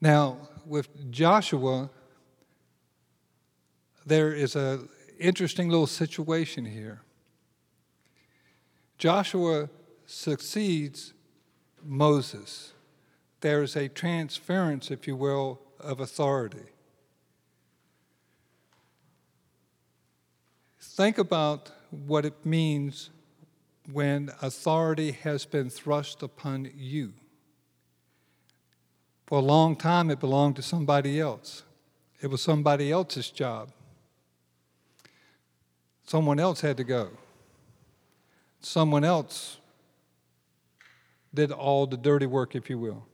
Now, 0.00 0.48
with 0.66 1.10
Joshua, 1.10 1.90
there 4.06 4.32
is 4.32 4.56
an 4.56 4.88
interesting 5.18 5.68
little 5.68 5.86
situation 5.86 6.64
here. 6.64 7.02
Joshua 8.98 9.68
succeeds 10.14 11.12
Moses. 11.82 12.72
There's 13.40 13.76
a 13.76 13.88
transference, 13.88 14.90
if 14.90 15.06
you 15.06 15.16
will, 15.16 15.60
of 15.80 16.00
authority. 16.00 16.70
Think 20.80 21.18
about 21.18 21.70
what 21.90 22.24
it 22.24 22.46
means 22.46 23.10
when 23.92 24.30
authority 24.40 25.12
has 25.12 25.44
been 25.44 25.68
thrust 25.68 26.22
upon 26.22 26.70
you. 26.76 27.12
For 29.26 29.38
a 29.38 29.42
long 29.42 29.76
time, 29.76 30.10
it 30.10 30.20
belonged 30.20 30.56
to 30.56 30.62
somebody 30.62 31.20
else. 31.20 31.64
It 32.22 32.28
was 32.28 32.42
somebody 32.42 32.92
else's 32.92 33.30
job. 33.30 33.72
Someone 36.06 36.38
else 36.38 36.60
had 36.60 36.76
to 36.76 36.84
go. 36.84 37.10
Someone 38.60 39.04
else 39.04 39.58
did 41.34 41.50
all 41.50 41.86
the 41.86 41.96
dirty 41.96 42.26
work, 42.26 42.54
if 42.54 42.70
you 42.70 42.78
will. 42.78 43.06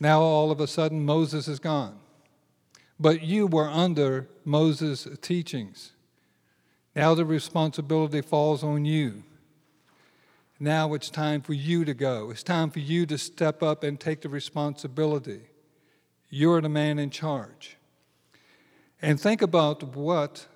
Now, 0.00 0.20
all 0.20 0.50
of 0.50 0.60
a 0.60 0.66
sudden, 0.66 1.04
Moses 1.04 1.48
is 1.48 1.58
gone. 1.58 1.98
But 2.98 3.22
you 3.22 3.46
were 3.46 3.68
under 3.68 4.28
Moses' 4.44 5.06
teachings. 5.20 5.92
Now 6.94 7.14
the 7.14 7.26
responsibility 7.26 8.22
falls 8.22 8.64
on 8.64 8.86
you. 8.86 9.22
Now 10.58 10.94
it's 10.94 11.10
time 11.10 11.42
for 11.42 11.52
you 11.52 11.84
to 11.84 11.92
go. 11.92 12.30
It's 12.30 12.42
time 12.42 12.70
for 12.70 12.78
you 12.78 13.04
to 13.06 13.18
step 13.18 13.62
up 13.62 13.84
and 13.84 14.00
take 14.00 14.22
the 14.22 14.30
responsibility. 14.30 15.42
You're 16.30 16.62
the 16.62 16.70
man 16.70 16.98
in 16.98 17.10
charge. 17.10 17.76
And 19.02 19.20
think 19.20 19.42
about 19.42 19.82
what 19.94 20.46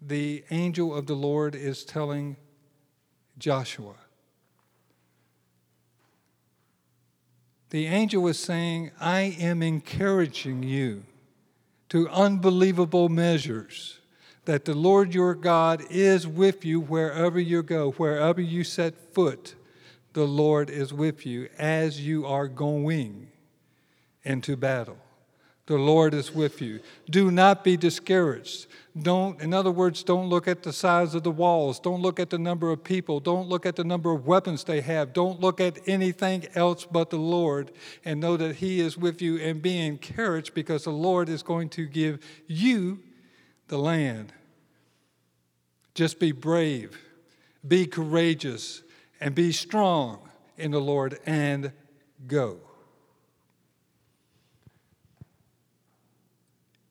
the 0.00 0.42
angel 0.50 0.94
of 0.94 1.06
the 1.06 1.14
Lord 1.14 1.54
is 1.54 1.84
telling 1.84 2.38
Joshua. 3.38 3.96
The 7.70 7.86
angel 7.86 8.22
was 8.22 8.38
saying, 8.38 8.90
I 9.00 9.36
am 9.38 9.62
encouraging 9.62 10.62
you 10.62 11.04
to 11.88 12.08
unbelievable 12.08 13.08
measures 13.08 13.98
that 14.44 14.64
the 14.64 14.74
Lord 14.74 15.14
your 15.14 15.34
God 15.34 15.84
is 15.90 16.26
with 16.26 16.64
you 16.64 16.80
wherever 16.80 17.38
you 17.38 17.62
go, 17.62 17.92
wherever 17.92 18.40
you 18.40 18.64
set 18.64 19.14
foot, 19.14 19.54
the 20.12 20.26
Lord 20.26 20.70
is 20.70 20.92
with 20.92 21.24
you 21.24 21.48
as 21.58 22.04
you 22.04 22.26
are 22.26 22.48
going 22.48 23.28
into 24.24 24.56
battle. 24.56 24.98
The 25.70 25.78
Lord 25.78 26.14
is 26.14 26.34
with 26.34 26.60
you. 26.60 26.80
Do 27.08 27.30
not 27.30 27.62
be 27.62 27.76
discouraged. 27.76 28.66
Don't, 29.00 29.40
in 29.40 29.54
other 29.54 29.70
words, 29.70 30.02
don't 30.02 30.28
look 30.28 30.48
at 30.48 30.64
the 30.64 30.72
size 30.72 31.14
of 31.14 31.22
the 31.22 31.30
walls. 31.30 31.78
Don't 31.78 32.02
look 32.02 32.18
at 32.18 32.28
the 32.28 32.40
number 32.40 32.72
of 32.72 32.82
people. 32.82 33.20
Don't 33.20 33.48
look 33.48 33.64
at 33.64 33.76
the 33.76 33.84
number 33.84 34.10
of 34.10 34.26
weapons 34.26 34.64
they 34.64 34.80
have. 34.80 35.12
Don't 35.12 35.38
look 35.38 35.60
at 35.60 35.78
anything 35.86 36.48
else 36.56 36.84
but 36.84 37.10
the 37.10 37.18
Lord 37.18 37.70
and 38.04 38.18
know 38.18 38.36
that 38.36 38.56
He 38.56 38.80
is 38.80 38.98
with 38.98 39.22
you 39.22 39.38
and 39.38 39.62
be 39.62 39.78
encouraged 39.78 40.54
because 40.54 40.82
the 40.82 40.90
Lord 40.90 41.28
is 41.28 41.44
going 41.44 41.68
to 41.68 41.86
give 41.86 42.18
you 42.48 42.98
the 43.68 43.78
land. 43.78 44.32
Just 45.94 46.18
be 46.18 46.32
brave, 46.32 46.98
be 47.64 47.86
courageous, 47.86 48.82
and 49.20 49.36
be 49.36 49.52
strong 49.52 50.18
in 50.56 50.72
the 50.72 50.80
Lord 50.80 51.20
and 51.26 51.70
go. 52.26 52.58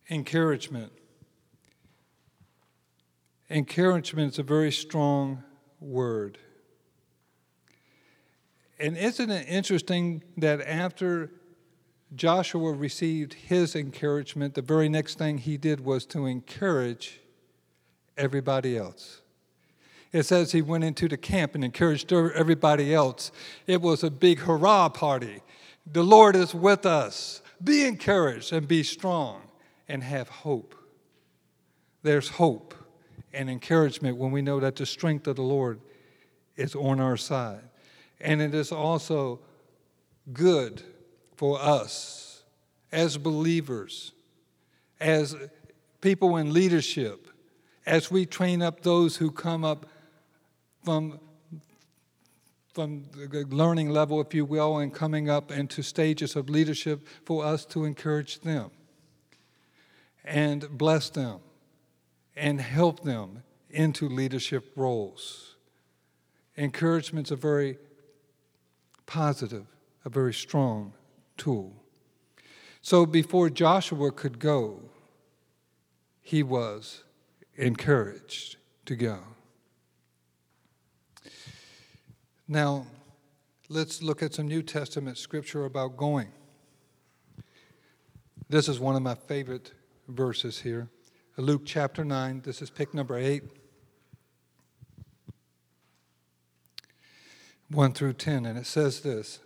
Encouragement. 0.10 0.92
Encouragement 3.50 4.34
is 4.34 4.39
a 4.39 4.44
very 4.44 4.72
strong 4.72 5.44
word. 5.80 6.39
And 8.80 8.98
isn't 8.98 9.30
it 9.30 9.48
interesting 9.48 10.24
that 10.38 10.62
after 10.62 11.32
Joshua 12.16 12.74
received 12.74 13.34
his 13.34 13.75
encouragement, 13.75 14.56
the 14.56 14.62
very 14.63 14.89
next 14.89 15.20
thing 15.20 15.38
he 15.38 15.58
did 15.58 15.80
was 15.82 16.06
to 16.08 16.26
encourage 16.26 17.19
everybody 18.17 18.78
else. 18.78 19.22
It 20.12 20.24
says 20.24 20.52
he 20.52 20.63
went 20.63 20.84
into 20.84 21.08
the 21.08 21.17
camp 21.17 21.54
and 21.54 21.63
encouraged 21.63 22.12
everybody 22.12 22.95
else. 22.95 23.32
It 23.67 23.82
was 23.82 24.04
a 24.04 24.10
big 24.10 24.39
hurrah 24.39 24.89
party. 24.89 25.41
The 25.91 26.04
Lord 26.04 26.36
is 26.36 26.56
with 26.56 26.86
us. 26.86 27.43
Be 27.63 27.86
encouraged 27.86 28.52
and 28.52 28.67
be 28.67 28.82
strong 28.82 29.48
and 29.89 30.04
have 30.04 30.30
hope. 30.30 30.75
There's 32.04 32.30
hope 32.30 32.75
and 33.34 33.49
encouragement 33.49 34.17
when 34.17 34.32
we 34.32 34.41
know 34.41 34.60
that 34.60 34.75
the 34.75 34.86
strength 34.86 35.28
of 35.28 35.36
the 35.36 35.41
Lord 35.41 35.82
is 36.56 36.75
on 36.75 36.99
our 36.99 37.17
side. 37.17 37.63
And 38.21 38.41
it 38.41 38.54
is 38.54 38.71
also 38.71 39.39
good 40.32 40.84
for 41.36 41.60
us 41.60 42.43
as 42.91 43.17
believers, 43.17 44.13
as 44.99 45.36
people 46.02 46.38
in 46.38 46.54
leadership, 46.54 47.28
as 47.86 48.12
we 48.12 48.25
train 48.25 48.62
up 48.62 48.82
those 48.82 49.17
who 49.17 49.32
come 49.32 49.65
up 49.65 49.88
from 50.84 51.19
from 52.71 53.04
the 53.12 53.45
learning 53.49 53.89
level, 53.89 54.21
if 54.21 54.34
you 54.34 54.45
will, 54.45 54.78
and 54.78 54.93
coming 54.93 55.28
up 55.28 55.52
into 55.52 55.82
stages 55.82 56.36
of 56.36 56.49
leadership 56.49 57.06
for 57.25 57.43
us 57.43 57.65
to 57.65 57.84
encourage 57.84 58.39
them 58.41 58.69
and 60.30 60.78
bless 60.78 61.10
them 61.10 61.39
and 62.36 62.62
help 62.62 63.02
them 63.04 63.42
into 63.72 64.08
leadership 64.08 64.72
roles. 64.76 65.56
Encouragement's 66.56 67.32
a 67.32 67.36
very 67.36 67.80
positive, 69.08 69.65
a 70.06 70.10
very 70.10 70.34
strong 70.34 70.94
tool. 71.36 71.74
So 72.82 73.08
before 73.08 73.50
Joshua 73.50 74.12
could 74.12 74.38
go, 74.38 74.82
he 76.22 76.44
was 76.44 77.04
encouraged 77.56 78.58
to 78.86 78.96
go. 78.96 79.20
Now, 82.48 82.86
let's 83.68 84.04
look 84.04 84.22
at 84.22 84.36
some 84.36 84.48
New 84.48 84.62
Testament 84.62 85.18
scripture 85.18 85.65
about 85.65 85.98
going. 85.98 86.30
This 88.48 88.70
is 88.70 88.80
one 88.80 88.96
of 88.96 89.02
my 89.02 89.15
favorite 89.15 89.72
verses 90.10 90.60
here. 90.60 90.89
Luke 91.38 91.62
chapter 91.65 92.04
9, 92.04 92.41
this 92.41 92.62
is 92.62 92.69
pick 92.69 92.93
number 92.93 93.17
8. 93.17 93.43
1 97.69 97.93
through 97.93 98.13
10, 98.13 98.45
and 98.45 98.58
it 98.58 98.65
says 98.65 99.02
this 99.02 99.39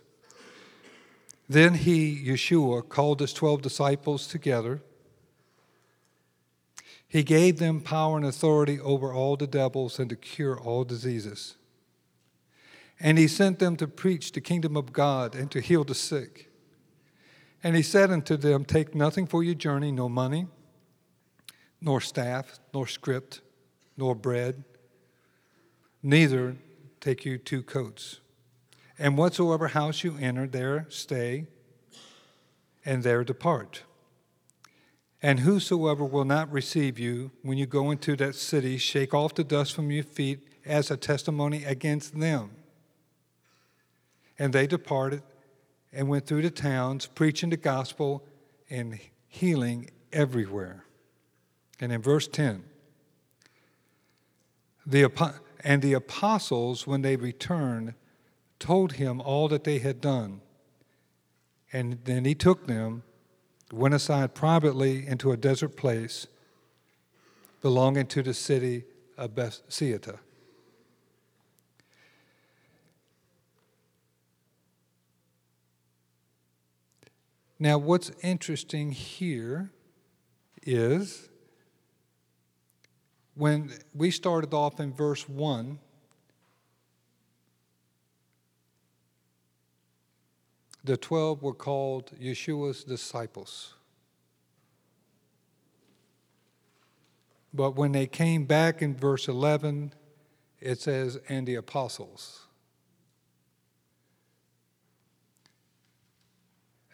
Then 1.48 1.74
he, 1.74 2.24
Yeshua, 2.26 2.88
called 2.88 3.20
his 3.20 3.32
12 3.32 3.62
disciples 3.62 4.26
together 4.26 4.80
he 7.14 7.22
gave 7.22 7.60
them 7.60 7.80
power 7.80 8.16
and 8.16 8.26
authority 8.26 8.80
over 8.80 9.12
all 9.12 9.36
the 9.36 9.46
devils 9.46 10.00
and 10.00 10.10
to 10.10 10.16
cure 10.16 10.58
all 10.58 10.82
diseases. 10.82 11.54
And 12.98 13.18
he 13.18 13.28
sent 13.28 13.60
them 13.60 13.76
to 13.76 13.86
preach 13.86 14.32
the 14.32 14.40
kingdom 14.40 14.76
of 14.76 14.92
God 14.92 15.36
and 15.36 15.48
to 15.52 15.60
heal 15.60 15.84
the 15.84 15.94
sick. 15.94 16.50
And 17.64 17.74
he 17.74 17.82
said 17.82 18.10
unto 18.10 18.36
them, 18.36 18.66
Take 18.66 18.94
nothing 18.94 19.26
for 19.26 19.42
your 19.42 19.54
journey, 19.54 19.90
no 19.90 20.06
money, 20.06 20.46
nor 21.80 21.98
staff, 22.02 22.60
nor 22.74 22.86
script, 22.86 23.40
nor 23.96 24.14
bread, 24.14 24.64
neither 26.02 26.56
take 27.00 27.24
you 27.24 27.38
two 27.38 27.62
coats. 27.62 28.20
And 28.98 29.16
whatsoever 29.16 29.68
house 29.68 30.04
you 30.04 30.14
enter, 30.20 30.46
there 30.46 30.86
stay, 30.90 31.46
and 32.84 33.02
there 33.02 33.24
depart. 33.24 33.82
And 35.22 35.40
whosoever 35.40 36.04
will 36.04 36.26
not 36.26 36.52
receive 36.52 36.98
you 36.98 37.30
when 37.40 37.56
you 37.56 37.64
go 37.64 37.90
into 37.90 38.14
that 38.16 38.34
city, 38.34 38.76
shake 38.76 39.14
off 39.14 39.34
the 39.34 39.42
dust 39.42 39.72
from 39.72 39.90
your 39.90 40.04
feet 40.04 40.46
as 40.66 40.90
a 40.90 40.98
testimony 40.98 41.64
against 41.64 42.20
them. 42.20 42.50
And 44.38 44.52
they 44.52 44.66
departed 44.66 45.22
and 45.94 46.08
went 46.08 46.26
through 46.26 46.42
the 46.42 46.50
towns, 46.50 47.06
preaching 47.06 47.50
the 47.50 47.56
gospel 47.56 48.24
and 48.68 48.98
healing 49.28 49.90
everywhere. 50.12 50.84
And 51.80 51.92
in 51.92 52.02
verse 52.02 52.28
10, 52.28 52.64
the, 54.86 55.34
and 55.62 55.82
the 55.82 55.92
apostles, 55.94 56.86
when 56.86 57.02
they 57.02 57.16
returned, 57.16 57.94
told 58.58 58.94
him 58.94 59.20
all 59.20 59.48
that 59.48 59.64
they 59.64 59.78
had 59.78 60.00
done. 60.00 60.40
And 61.72 61.98
then 62.04 62.24
he 62.24 62.34
took 62.34 62.66
them 62.66 63.02
went 63.74 63.94
aside 63.94 64.34
privately 64.34 65.06
into 65.06 65.32
a 65.32 65.36
desert 65.36 65.76
place 65.76 66.26
belonging 67.60 68.06
to 68.06 68.22
the 68.22 68.34
city 68.34 68.84
of 69.16 69.34
Bethsaida. 69.34 70.20
Now, 77.64 77.78
what's 77.78 78.10
interesting 78.22 78.90
here 78.90 79.70
is 80.64 81.30
when 83.34 83.72
we 83.94 84.10
started 84.10 84.52
off 84.52 84.80
in 84.80 84.92
verse 84.92 85.26
1, 85.26 85.78
the 90.84 90.98
12 90.98 91.42
were 91.42 91.54
called 91.54 92.10
Yeshua's 92.20 92.84
disciples. 92.84 93.72
But 97.54 97.76
when 97.76 97.92
they 97.92 98.06
came 98.06 98.44
back 98.44 98.82
in 98.82 98.94
verse 98.94 99.26
11, 99.26 99.94
it 100.60 100.82
says, 100.82 101.18
and 101.30 101.48
the 101.48 101.54
apostles. 101.54 102.43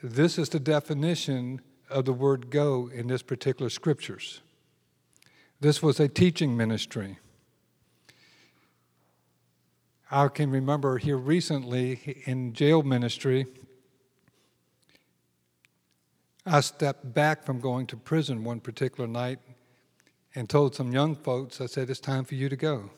This 0.03 0.39
is 0.39 0.49
the 0.49 0.61
definition 0.61 1.61
of 1.91 2.07
the 2.07 2.13
word 2.13 2.51
go 2.51 2.89
in 2.93 3.09
this 3.09 3.23
particular 3.23 3.69
scriptures. 3.69 4.41
This 5.61 5.83
was 5.83 6.01
a 6.01 6.09
teaching 6.09 6.57
ministry. 6.57 7.19
I 10.11 10.29
can 10.29 10.51
remember 10.51 10.97
here 10.99 11.19
recently 11.19 12.23
in 12.25 12.55
jail 12.55 12.83
ministry, 12.83 13.47
I 16.47 16.61
stepped 16.61 17.13
back 17.13 17.45
from 17.45 17.61
going 17.61 17.87
to 17.89 17.97
prison 17.97 18.43
one 18.43 18.61
particular 18.61 19.07
night 19.07 19.39
and 20.35 20.49
told 20.49 20.75
some 20.75 20.93
young 20.93 21.15
folks, 21.15 21.61
I 21.61 21.67
said, 21.67 21.91
it's 21.91 22.01
time 22.01 22.25
for 22.25 22.35
you 22.35 22.49
to 22.49 22.57
go. 22.57 22.91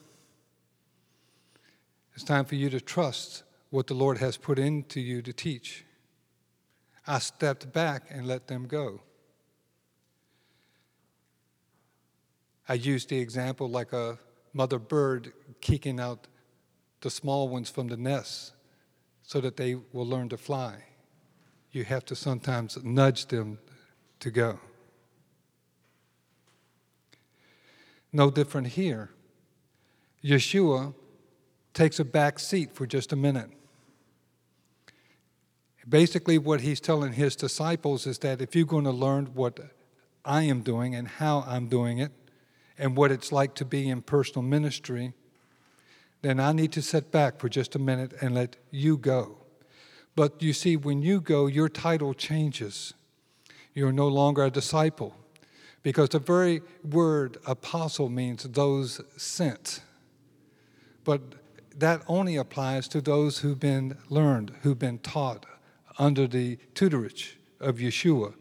It's 2.15 2.25
time 2.25 2.45
for 2.45 2.55
you 2.55 2.71
to 2.71 2.81
trust 2.81 3.43
what 3.71 3.89
the 3.89 3.95
Lord 3.95 4.19
has 4.19 4.37
put 4.37 4.59
into 4.59 5.01
you 5.01 5.21
to 5.23 5.33
teach. 5.33 5.85
I 7.07 7.19
stepped 7.19 7.73
back 7.73 8.05
and 8.11 8.27
let 8.27 8.47
them 8.47 8.67
go. 8.67 9.01
I 12.69 12.75
used 12.75 13.09
the 13.09 13.19
example 13.19 13.69
like 13.69 13.93
a 13.93 14.19
mother 14.53 14.79
bird 14.79 15.33
kicking 15.61 15.99
out 15.99 16.29
the 17.01 17.11
small 17.11 17.49
ones 17.49 17.69
from 17.69 17.89
the 17.89 17.97
nest 17.97 18.53
so 19.23 19.41
that 19.41 19.57
they 19.57 19.75
will 19.75 20.07
learn 20.07 20.29
to 20.29 20.37
fly. 20.37 20.85
You 21.73 21.85
have 21.85 22.05
to 22.07 22.15
sometimes 22.15 22.79
nudge 22.83 23.27
them 23.27 23.59
to 24.21 24.31
go. 24.31 24.61
No 28.13 28.31
different 28.31 28.69
here. 28.69 29.11
Yeshua 30.23 30.95
takes 31.75 31.99
a 31.99 32.05
back 32.05 32.39
seat 32.39 32.73
for 32.73 32.87
just 32.87 33.13
a 33.13 33.17
minute. 33.17 33.51
Basically, 35.89 36.39
what 36.39 36.61
he's 36.61 36.81
telling 36.81 37.15
his 37.15 37.35
disciples 37.37 38.07
is 38.07 38.19
that 38.19 38.41
if 38.41 38.55
you're 38.55 38.67
going 38.67 38.85
to 38.85 38.91
learn 38.91 39.27
what 39.35 39.59
I 40.25 40.43
am 40.43 40.61
doing 40.61 40.95
and 40.95 41.09
how 41.09 41.45
I'm 41.47 41.69
doing 41.69 41.99
it, 41.99 42.13
and 42.79 42.97
what 42.97 43.13
it's 43.13 43.31
like 43.31 43.55
to 43.55 43.65
be 43.65 43.89
in 43.89 44.03
personal 44.03 44.43
ministry, 44.43 45.13
then 46.23 46.41
I 46.41 46.53
need 46.53 46.73
to 46.73 46.83
sit 46.83 47.13
back 47.13 47.39
for 47.39 47.49
just 47.49 47.75
a 47.75 47.79
minute 47.79 48.13
and 48.21 48.35
let 48.35 48.57
you 48.71 48.97
go. 48.97 49.39
But 50.15 50.43
you 50.43 50.53
see, 50.53 50.77
when 50.77 51.03
you 51.03 51.21
go, 51.21 51.47
your 51.47 51.69
title 51.69 52.15
changes. 52.15 52.95
You're 53.75 53.93
no 53.93 54.09
longer 54.09 54.45
a 54.45 54.51
disciple. 54.51 55.17
Because 55.83 56.11
the 56.11 56.19
very 56.19 56.63
word 56.85 57.39
apostle 57.47 58.09
means 58.09 58.45
those 58.45 59.01
sent. 59.17 59.81
But 61.05 61.23
that 61.77 62.03
only 62.07 62.37
applies 62.37 62.87
to 62.89 63.01
those 63.01 63.39
who've 63.39 63.59
been 63.59 63.97
learned, 64.09 64.53
who've 64.63 64.79
been 64.79 64.99
taught 64.99 65.47
under 65.99 66.27
the 66.27 66.59
tutorage 66.75 67.35
of 67.61 67.77
Yeshua. 67.77 68.35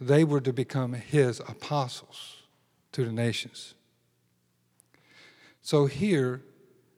They 0.00 0.24
were 0.24 0.40
to 0.40 0.52
become 0.52 0.94
his 0.94 1.40
apostles 1.40 2.42
to 2.92 3.04
the 3.04 3.12
nations. 3.12 3.74
So 5.62 5.86
here, 5.86 6.42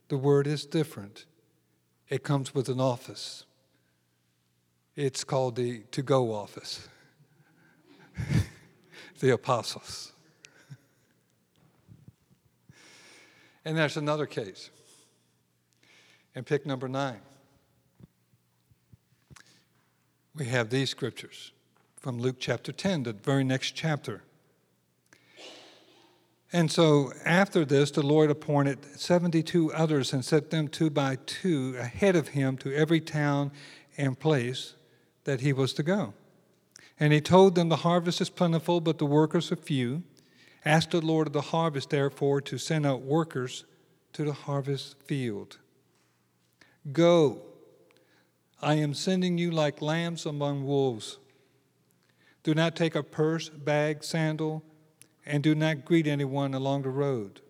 the 0.08 0.16
word 0.16 0.46
is 0.46 0.64
different. 0.64 1.26
It 2.08 2.22
comes 2.22 2.54
with 2.54 2.68
an 2.68 2.80
office. 2.80 3.44
It's 4.94 5.24
called 5.24 5.56
the 5.56 5.80
to 5.90 6.02
go 6.02 6.32
office. 6.32 6.88
the 9.20 9.30
apostles. 9.30 10.12
and 13.64 13.76
there's 13.76 13.96
another 13.96 14.26
case. 14.26 14.70
And 16.34 16.46
pick 16.46 16.66
number 16.66 16.88
nine. 16.88 17.20
We 20.34 20.46
have 20.46 20.70
these 20.70 20.90
scriptures 20.90 21.52
from 22.00 22.18
Luke 22.18 22.36
chapter 22.38 22.72
10, 22.72 23.02
the 23.02 23.12
very 23.12 23.44
next 23.44 23.72
chapter. 23.72 24.22
And 26.52 26.70
so 26.70 27.12
after 27.24 27.64
this, 27.64 27.90
the 27.90 28.02
Lord 28.02 28.30
appointed 28.30 28.84
72 28.98 29.72
others 29.72 30.12
and 30.12 30.24
set 30.24 30.50
them 30.50 30.68
two 30.68 30.90
by 30.90 31.16
two 31.26 31.76
ahead 31.78 32.16
of 32.16 32.28
him 32.28 32.56
to 32.58 32.74
every 32.74 33.00
town 33.00 33.52
and 33.96 34.18
place 34.18 34.74
that 35.24 35.40
he 35.40 35.52
was 35.52 35.72
to 35.74 35.82
go. 35.82 36.14
And 36.98 37.12
he 37.12 37.20
told 37.20 37.54
them, 37.54 37.68
The 37.68 37.76
harvest 37.76 38.20
is 38.20 38.30
plentiful, 38.30 38.80
but 38.80 38.98
the 38.98 39.06
workers 39.06 39.50
are 39.52 39.56
few. 39.56 40.02
Ask 40.64 40.90
the 40.90 41.00
Lord 41.00 41.26
of 41.26 41.32
the 41.32 41.40
harvest, 41.40 41.90
therefore, 41.90 42.40
to 42.42 42.58
send 42.58 42.86
out 42.86 43.02
workers 43.02 43.64
to 44.12 44.24
the 44.24 44.32
harvest 44.32 44.96
field. 45.02 45.58
Go. 46.92 47.42
I 48.62 48.74
am 48.74 48.94
sending 48.94 49.38
you 49.38 49.50
like 49.50 49.82
lambs 49.82 50.24
among 50.24 50.64
wolves. 50.64 51.18
Do 52.44 52.54
not 52.54 52.76
take 52.76 52.94
a 52.94 53.02
purse, 53.02 53.48
bag, 53.48 54.04
sandal, 54.04 54.62
and 55.26 55.42
do 55.42 55.54
not 55.54 55.84
greet 55.84 56.06
anyone 56.06 56.54
along 56.54 56.82
the 56.82 56.90
road. 56.90 57.40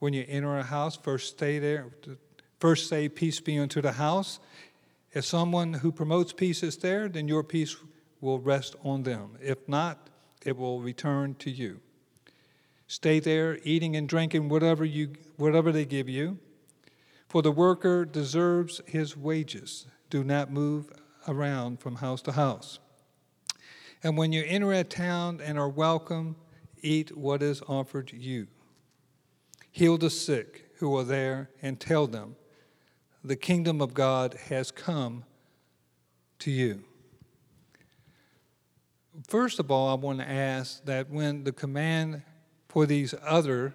When 0.00 0.12
you 0.12 0.24
enter 0.28 0.58
a 0.58 0.64
house, 0.64 0.96
first 0.96 1.36
stay 1.36 1.58
there. 1.60 1.86
First 2.58 2.88
say, 2.88 3.08
Peace 3.08 3.40
be 3.40 3.58
unto 3.58 3.80
the 3.80 3.92
house. 3.92 4.40
If 5.12 5.24
someone 5.24 5.74
who 5.74 5.92
promotes 5.92 6.32
peace 6.32 6.62
is 6.64 6.76
there, 6.78 7.08
then 7.08 7.28
your 7.28 7.44
peace 7.44 7.76
will 8.20 8.40
rest 8.40 8.74
on 8.82 9.04
them. 9.04 9.38
If 9.40 9.68
not, 9.68 10.08
it 10.44 10.56
will 10.56 10.80
return 10.80 11.36
to 11.36 11.50
you. 11.50 11.80
Stay 12.88 13.20
there, 13.20 13.58
eating 13.62 13.96
and 13.96 14.08
drinking 14.08 14.48
whatever, 14.48 14.84
you, 14.84 15.12
whatever 15.36 15.70
they 15.72 15.84
give 15.84 16.08
you, 16.08 16.38
for 17.28 17.42
the 17.42 17.52
worker 17.52 18.04
deserves 18.04 18.80
his 18.86 19.16
wages. 19.16 19.86
Do 20.14 20.22
not 20.22 20.48
move 20.48 20.92
around 21.26 21.80
from 21.80 21.96
house 21.96 22.22
to 22.22 22.30
house. 22.30 22.78
And 24.00 24.16
when 24.16 24.30
you 24.32 24.44
enter 24.46 24.72
a 24.72 24.84
town 24.84 25.40
and 25.44 25.58
are 25.58 25.68
welcome, 25.68 26.36
eat 26.82 27.16
what 27.16 27.42
is 27.42 27.60
offered 27.62 28.12
you. 28.12 28.46
Heal 29.72 29.98
the 29.98 30.10
sick 30.10 30.66
who 30.76 30.96
are 30.96 31.02
there 31.02 31.50
and 31.62 31.80
tell 31.80 32.06
them, 32.06 32.36
the 33.24 33.34
kingdom 33.34 33.80
of 33.80 33.92
God 33.92 34.38
has 34.50 34.70
come 34.70 35.24
to 36.38 36.52
you. 36.52 36.84
First 39.26 39.58
of 39.58 39.68
all, 39.68 39.88
I 39.88 39.94
want 39.94 40.20
to 40.20 40.30
ask 40.30 40.84
that 40.84 41.10
when 41.10 41.42
the 41.42 41.50
command 41.50 42.22
for 42.68 42.86
these 42.86 43.16
other 43.20 43.74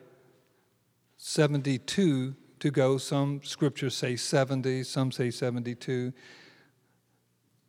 72 1.18 2.34
to 2.60 2.72
go, 2.72 2.98
some 2.98 3.42
scriptures 3.44 3.96
say 3.96 4.16
70, 4.16 4.84
some 4.84 5.12
say 5.12 5.32
72. 5.32 6.14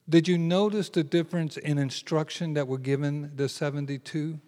Did 0.09 0.27
you 0.27 0.39
notice 0.39 0.89
the 0.89 1.05
difference 1.05 1.57
in 1.57 1.79
instruction 1.79 2.55
that 2.55 2.67
were 2.67 2.79
given 2.79 3.33
the 3.37 3.49
72? 3.49 4.41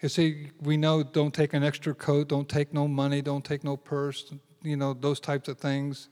You 0.00 0.08
see, 0.08 0.50
we 0.60 0.76
know 0.76 1.02
don't 1.02 1.34
take 1.34 1.54
an 1.54 1.64
extra 1.64 1.94
coat, 1.94 2.28
don't 2.28 2.48
take 2.48 2.72
no 2.72 2.86
money, 2.86 3.22
don't 3.22 3.44
take 3.44 3.64
no 3.64 3.76
purse, 3.76 4.32
you 4.62 4.76
know, 4.76 4.94
those 4.94 5.18
types 5.18 5.48
of 5.48 5.58
things. 5.58 6.08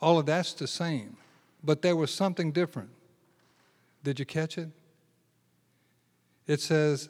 All 0.00 0.18
of 0.18 0.26
that's 0.26 0.52
the 0.52 0.66
same. 0.66 1.16
But 1.64 1.82
there 1.82 1.96
was 1.96 2.10
something 2.10 2.52
different. 2.52 2.90
Did 4.02 4.18
you 4.18 4.26
catch 4.26 4.58
it? 4.58 4.68
It 6.46 6.60
says, 6.60 7.08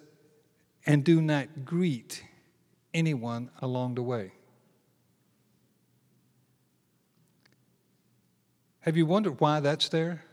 and 0.85 1.03
do 1.03 1.23
not 1.23 1.65
greet 1.65 2.23
anyone 2.93 3.51
along 3.61 3.95
the 3.95 4.03
way. 4.03 4.33
Have 8.83 8.97
you 8.97 9.07
wondered 9.07 9.41
why 9.41 9.61
that's 9.61 9.89
there? 9.89 10.25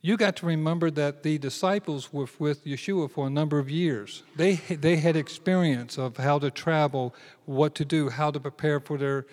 You 0.00 0.16
got 0.16 0.36
to 0.36 0.46
remember 0.46 0.90
that 0.92 1.22
the 1.22 1.38
disciples 1.38 2.12
were 2.12 2.28
with 2.38 2.64
Yeshua 2.64 3.10
for 3.10 3.26
a 3.26 3.30
number 3.30 3.58
of 3.58 3.68
years. 3.68 4.22
They, 4.36 4.54
they 4.54 4.96
had 4.96 5.16
experience 5.16 5.98
of 5.98 6.16
how 6.16 6.38
to 6.38 6.50
travel, 6.50 7.14
what 7.44 7.74
to 7.74 7.84
do, 7.84 8.08
how 8.08 8.30
to 8.30 8.40
prepare 8.40 8.80
for 8.80 8.96
their 8.96 9.26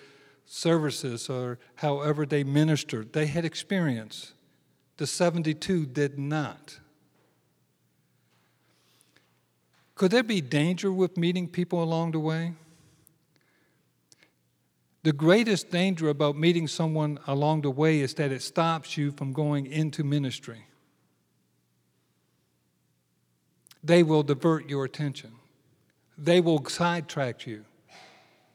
services 0.44 1.30
or 1.30 1.58
however 1.76 2.26
they 2.26 2.44
ministered. 2.44 3.12
They 3.12 3.26
had 3.26 3.44
experience. 3.44 4.32
The 4.96 5.06
72 5.06 5.86
did 5.86 6.18
not. 6.18 6.78
Could 9.94 10.10
there 10.10 10.22
be 10.22 10.42
danger 10.42 10.92
with 10.92 11.16
meeting 11.16 11.48
people 11.48 11.82
along 11.82 12.10
the 12.10 12.20
way? 12.20 12.52
The 15.06 15.12
greatest 15.12 15.70
danger 15.70 16.08
about 16.08 16.36
meeting 16.36 16.66
someone 16.66 17.20
along 17.28 17.60
the 17.60 17.70
way 17.70 18.00
is 18.00 18.14
that 18.14 18.32
it 18.32 18.42
stops 18.42 18.96
you 18.96 19.12
from 19.12 19.32
going 19.32 19.66
into 19.66 20.02
ministry. 20.02 20.66
They 23.84 24.02
will 24.02 24.24
divert 24.24 24.68
your 24.68 24.84
attention, 24.84 25.30
they 26.18 26.40
will 26.40 26.64
sidetrack 26.66 27.46
you, 27.46 27.66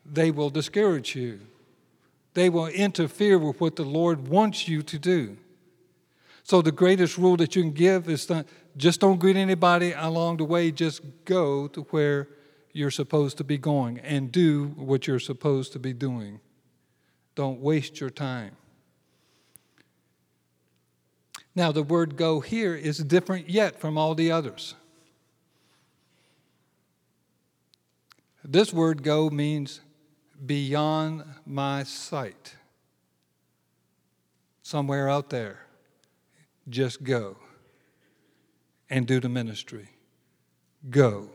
they 0.06 0.30
will 0.30 0.50
discourage 0.50 1.16
you 1.16 1.40
They 2.34 2.50
will 2.50 2.68
interfere 2.68 3.40
with 3.40 3.62
what 3.62 3.78
the 3.78 3.86
Lord 3.86 4.28
wants 4.28 4.68
you 4.68 4.82
to 4.82 5.00
do. 5.00 5.38
So, 6.44 6.62
the 6.62 6.74
greatest 6.74 7.18
rule 7.18 7.38
that 7.38 7.56
you 7.56 7.62
can 7.62 7.72
give 7.72 8.10
is 8.10 8.26
that 8.26 8.46
just 8.76 9.00
don't 9.00 9.22
greet 9.22 9.38
anybody 9.38 9.94
along 9.94 10.36
the 10.36 10.44
way, 10.44 10.70
just 10.72 11.00
go 11.24 11.70
to 11.70 11.84
where 11.92 12.28
you're 12.74 12.92
supposed 12.92 13.38
to 13.38 13.44
be 13.44 13.58
going 13.58 14.00
and 14.00 14.32
do 14.32 14.68
what 14.76 15.08
you're 15.08 15.20
supposed 15.20 15.74
to 15.74 15.80
be 15.80 15.94
doing. 15.94 16.40
Don't 17.36 17.60
waste 17.60 18.00
your 18.00 18.10
time. 18.10 18.56
Now, 21.54 21.72
the 21.72 21.84
word 21.84 22.16
go 22.16 22.40
here 22.40 22.76
is 22.76 22.98
different 23.00 23.50
yet 23.50 23.80
from 23.80 23.98
all 23.98 24.16
the 24.16 24.32
others. 24.32 24.76
This 28.44 28.74
word 28.74 29.04
go 29.04 29.30
means 29.30 29.82
beyond 30.46 31.24
my 31.46 31.84
sight. 31.84 32.56
Somewhere 34.64 35.10
out 35.10 35.30
there, 35.30 35.66
just 36.70 37.04
go 37.04 37.38
and 38.90 39.06
do 39.06 39.20
the 39.20 39.30
ministry. 39.30 39.90
Go 40.90 41.30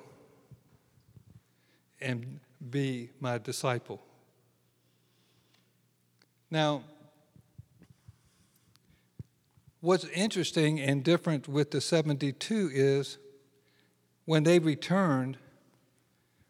and 2.01 2.41
be 2.71 3.11
my 3.21 3.39
disciple. 3.39 4.03
Now, 6.51 6.85
what's 9.81 10.05
interesting 10.07 10.81
and 10.81 11.03
different 11.03 11.49
with 11.49 11.71
the 11.71 11.81
72 11.81 12.71
is 12.73 13.19
when 14.25 14.43
they 14.43 14.59
returned, 14.59 15.39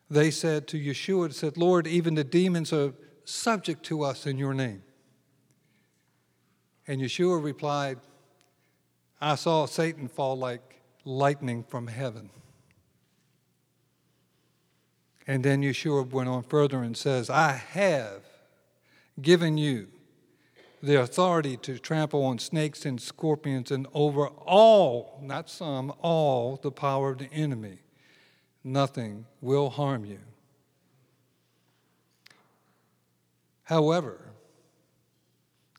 they 0.09 0.31
said 0.31 0.67
to 0.69 0.79
Yeshua, 0.79 1.33
said, 1.33 1.57
Lord, 1.57 1.87
even 1.87 2.15
the 2.15 2.25
demons 2.25 2.73
are 2.73 2.93
subject 3.25 3.83
to 3.85 4.03
us 4.03 4.27
in 4.27 4.39
your 4.39 4.55
name. 4.55 4.83
And 6.87 7.01
Yeshua 7.01 7.43
replied, 7.43 7.99
I 9.21 9.35
saw 9.35 9.67
Satan 9.67 10.09
fall 10.09 10.37
like 10.37 10.81
lightning 11.05 11.65
from 11.65 11.87
heaven. 11.87 12.31
And 15.27 15.43
then 15.43 15.63
Yeshua 15.63 16.09
went 16.09 16.29
on 16.29 16.43
further 16.45 16.83
and 16.83 16.97
says, 16.97 17.29
I 17.29 17.53
have 17.53 18.23
given 19.21 19.59
you 19.59 19.89
the 20.83 21.01
authority 21.01 21.57
to 21.57 21.79
trample 21.79 22.25
on 22.25 22.39
snakes 22.39 22.87
and 22.87 23.01
scorpions 23.01 23.71
and 23.71 23.89
over 23.93 24.29
all, 24.29 25.19
not 25.23 25.51
some, 25.51 25.93
all 26.01 26.61
the 26.63 26.71
power 26.71 27.11
of 27.11 27.19
the 27.19 27.33
enemy. 27.33 27.79
Nothing 28.63 29.27
will 29.41 29.71
harm 29.71 30.05
you. 30.05 30.21
However, 33.65 34.21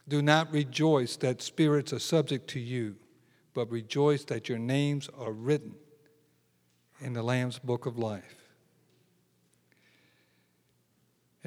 do 0.07 0.21
not 0.21 0.51
rejoice 0.51 1.15
that 1.17 1.41
spirits 1.41 1.93
are 1.93 1.99
subject 1.99 2.49
to 2.49 2.59
you, 2.59 2.95
but 3.53 3.71
rejoice 3.71 4.25
that 4.25 4.49
your 4.49 4.57
names 4.57 5.09
are 5.17 5.31
written 5.31 5.75
in 6.99 7.13
the 7.13 7.23
Lamb's 7.23 7.59
book 7.59 7.85
of 7.85 7.97
life. 7.97 8.36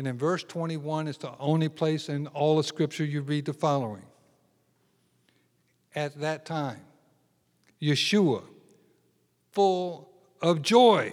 And 0.01 0.09
in 0.09 0.17
verse 0.17 0.43
21 0.45 1.09
is 1.09 1.19
the 1.19 1.37
only 1.39 1.69
place 1.69 2.09
in 2.09 2.27
all 2.29 2.59
of 2.59 2.65
Scripture 2.65 3.05
you 3.05 3.21
read 3.21 3.45
the 3.45 3.53
following. 3.53 4.07
At 5.95 6.19
that 6.21 6.47
time, 6.47 6.81
Yeshua, 7.83 8.43
full 9.51 10.11
of 10.41 10.63
joy 10.63 11.13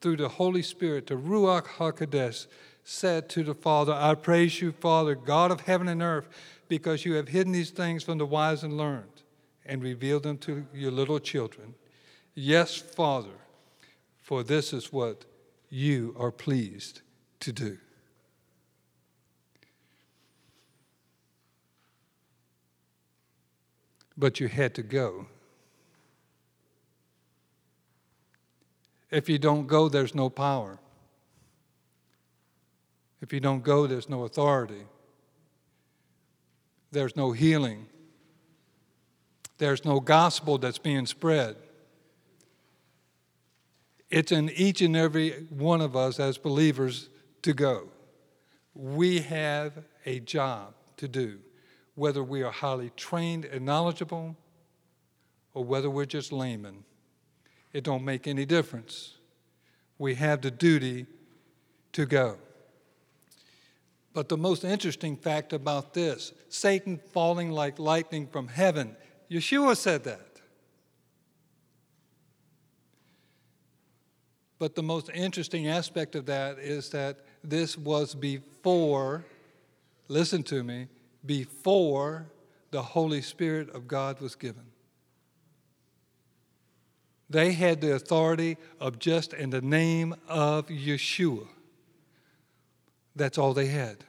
through 0.00 0.16
the 0.16 0.30
Holy 0.30 0.62
Spirit, 0.62 1.08
the 1.08 1.16
Ruach 1.16 1.66
HaKodesh, 1.66 2.46
said 2.84 3.28
to 3.28 3.44
the 3.44 3.52
Father, 3.52 3.92
I 3.92 4.14
praise 4.14 4.62
you, 4.62 4.72
Father, 4.72 5.14
God 5.14 5.50
of 5.50 5.60
heaven 5.60 5.88
and 5.88 6.00
earth, 6.00 6.26
because 6.68 7.04
you 7.04 7.16
have 7.16 7.28
hidden 7.28 7.52
these 7.52 7.68
things 7.68 8.02
from 8.02 8.16
the 8.16 8.24
wise 8.24 8.62
and 8.62 8.78
learned 8.78 9.24
and 9.66 9.82
revealed 9.82 10.22
them 10.22 10.38
to 10.38 10.64
your 10.72 10.90
little 10.90 11.18
children. 11.18 11.74
Yes, 12.34 12.76
Father, 12.76 13.36
for 14.16 14.42
this 14.42 14.72
is 14.72 14.90
what 14.90 15.26
you 15.68 16.16
are 16.18 16.32
pleased 16.32 17.02
to 17.40 17.52
do. 17.52 17.78
But 24.16 24.40
you 24.40 24.48
had 24.48 24.74
to 24.74 24.82
go. 24.82 25.26
If 29.10 29.28
you 29.28 29.38
don't 29.38 29.66
go, 29.66 29.88
there's 29.88 30.14
no 30.14 30.28
power. 30.28 30.78
If 33.20 33.32
you 33.32 33.40
don't 33.40 33.62
go, 33.62 33.86
there's 33.86 34.08
no 34.08 34.24
authority. 34.24 34.84
There's 36.90 37.16
no 37.16 37.32
healing. 37.32 37.86
There's 39.58 39.84
no 39.84 40.00
gospel 40.00 40.58
that's 40.58 40.78
being 40.78 41.06
spread. 41.06 41.56
It's 44.10 44.32
in 44.32 44.50
each 44.50 44.80
and 44.80 44.96
every 44.96 45.46
one 45.50 45.80
of 45.80 45.96
us 45.96 46.18
as 46.18 46.38
believers 46.38 47.08
to 47.42 47.52
go. 47.52 47.88
We 48.74 49.20
have 49.20 49.84
a 50.06 50.20
job 50.20 50.74
to 50.98 51.08
do, 51.08 51.38
whether 51.94 52.22
we 52.22 52.42
are 52.42 52.52
highly 52.52 52.90
trained 52.96 53.44
and 53.44 53.64
knowledgeable 53.64 54.36
or 55.54 55.64
whether 55.64 55.90
we're 55.90 56.04
just 56.04 56.32
laymen. 56.32 56.84
It 57.72 57.84
don't 57.84 58.04
make 58.04 58.26
any 58.26 58.44
difference. 58.44 59.16
We 59.98 60.14
have 60.14 60.40
the 60.40 60.50
duty 60.50 61.06
to 61.92 62.06
go. 62.06 62.38
But 64.12 64.28
the 64.28 64.36
most 64.36 64.64
interesting 64.64 65.16
fact 65.16 65.52
about 65.52 65.94
this 65.94 66.32
Satan 66.48 67.00
falling 67.12 67.50
like 67.50 67.78
lightning 67.78 68.26
from 68.26 68.48
heaven, 68.48 68.96
Yeshua 69.30 69.76
said 69.76 70.04
that. 70.04 70.40
But 74.58 74.74
the 74.74 74.82
most 74.82 75.08
interesting 75.14 75.68
aspect 75.68 76.16
of 76.16 76.26
that 76.26 76.58
is 76.58 76.90
that 76.90 77.18
this 77.42 77.76
was 77.76 78.14
before, 78.14 79.24
listen 80.08 80.42
to 80.44 80.62
me, 80.62 80.88
before 81.24 82.26
the 82.70 82.82
Holy 82.82 83.22
Spirit 83.22 83.70
of 83.70 83.88
God 83.88 84.20
was 84.20 84.34
given. 84.34 84.64
They 87.30 87.52
had 87.52 87.80
the 87.80 87.94
authority 87.94 88.56
of 88.80 88.98
just 88.98 89.34
in 89.34 89.50
the 89.50 89.60
name 89.60 90.14
of 90.28 90.68
Yeshua. 90.68 91.46
That's 93.14 93.36
all 93.36 93.52
they 93.52 93.66
had. 93.66 94.04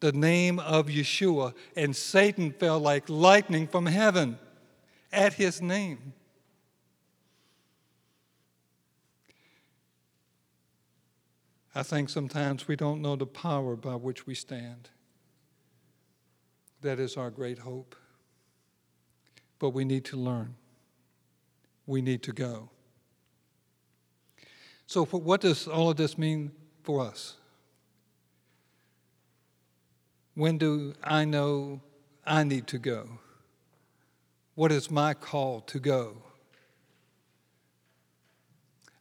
The 0.00 0.12
name 0.12 0.58
of 0.58 0.86
Yeshua. 0.86 1.54
And 1.76 1.94
Satan 1.94 2.52
fell 2.52 2.80
like 2.80 3.08
lightning 3.08 3.68
from 3.68 3.86
heaven 3.86 4.38
at 5.12 5.34
his 5.34 5.62
name. 5.62 6.12
I 11.74 11.82
think 11.82 12.10
sometimes 12.10 12.68
we 12.68 12.76
don't 12.76 13.00
know 13.00 13.16
the 13.16 13.26
power 13.26 13.76
by 13.76 13.94
which 13.94 14.26
we 14.26 14.34
stand. 14.34 14.90
That 16.82 16.98
is 16.98 17.16
our 17.16 17.30
great 17.30 17.58
hope. 17.58 17.96
But 19.58 19.70
we 19.70 19.84
need 19.84 20.04
to 20.06 20.16
learn. 20.16 20.56
We 21.86 22.02
need 22.02 22.22
to 22.24 22.32
go. 22.32 22.70
So, 24.86 25.06
what 25.06 25.40
does 25.40 25.66
all 25.66 25.90
of 25.90 25.96
this 25.96 26.18
mean 26.18 26.52
for 26.82 27.00
us? 27.00 27.36
When 30.34 30.58
do 30.58 30.94
I 31.02 31.24
know 31.24 31.80
I 32.26 32.44
need 32.44 32.66
to 32.68 32.78
go? 32.78 33.18
What 34.54 34.72
is 34.72 34.90
my 34.90 35.14
call 35.14 35.60
to 35.62 35.78
go? 35.78 36.16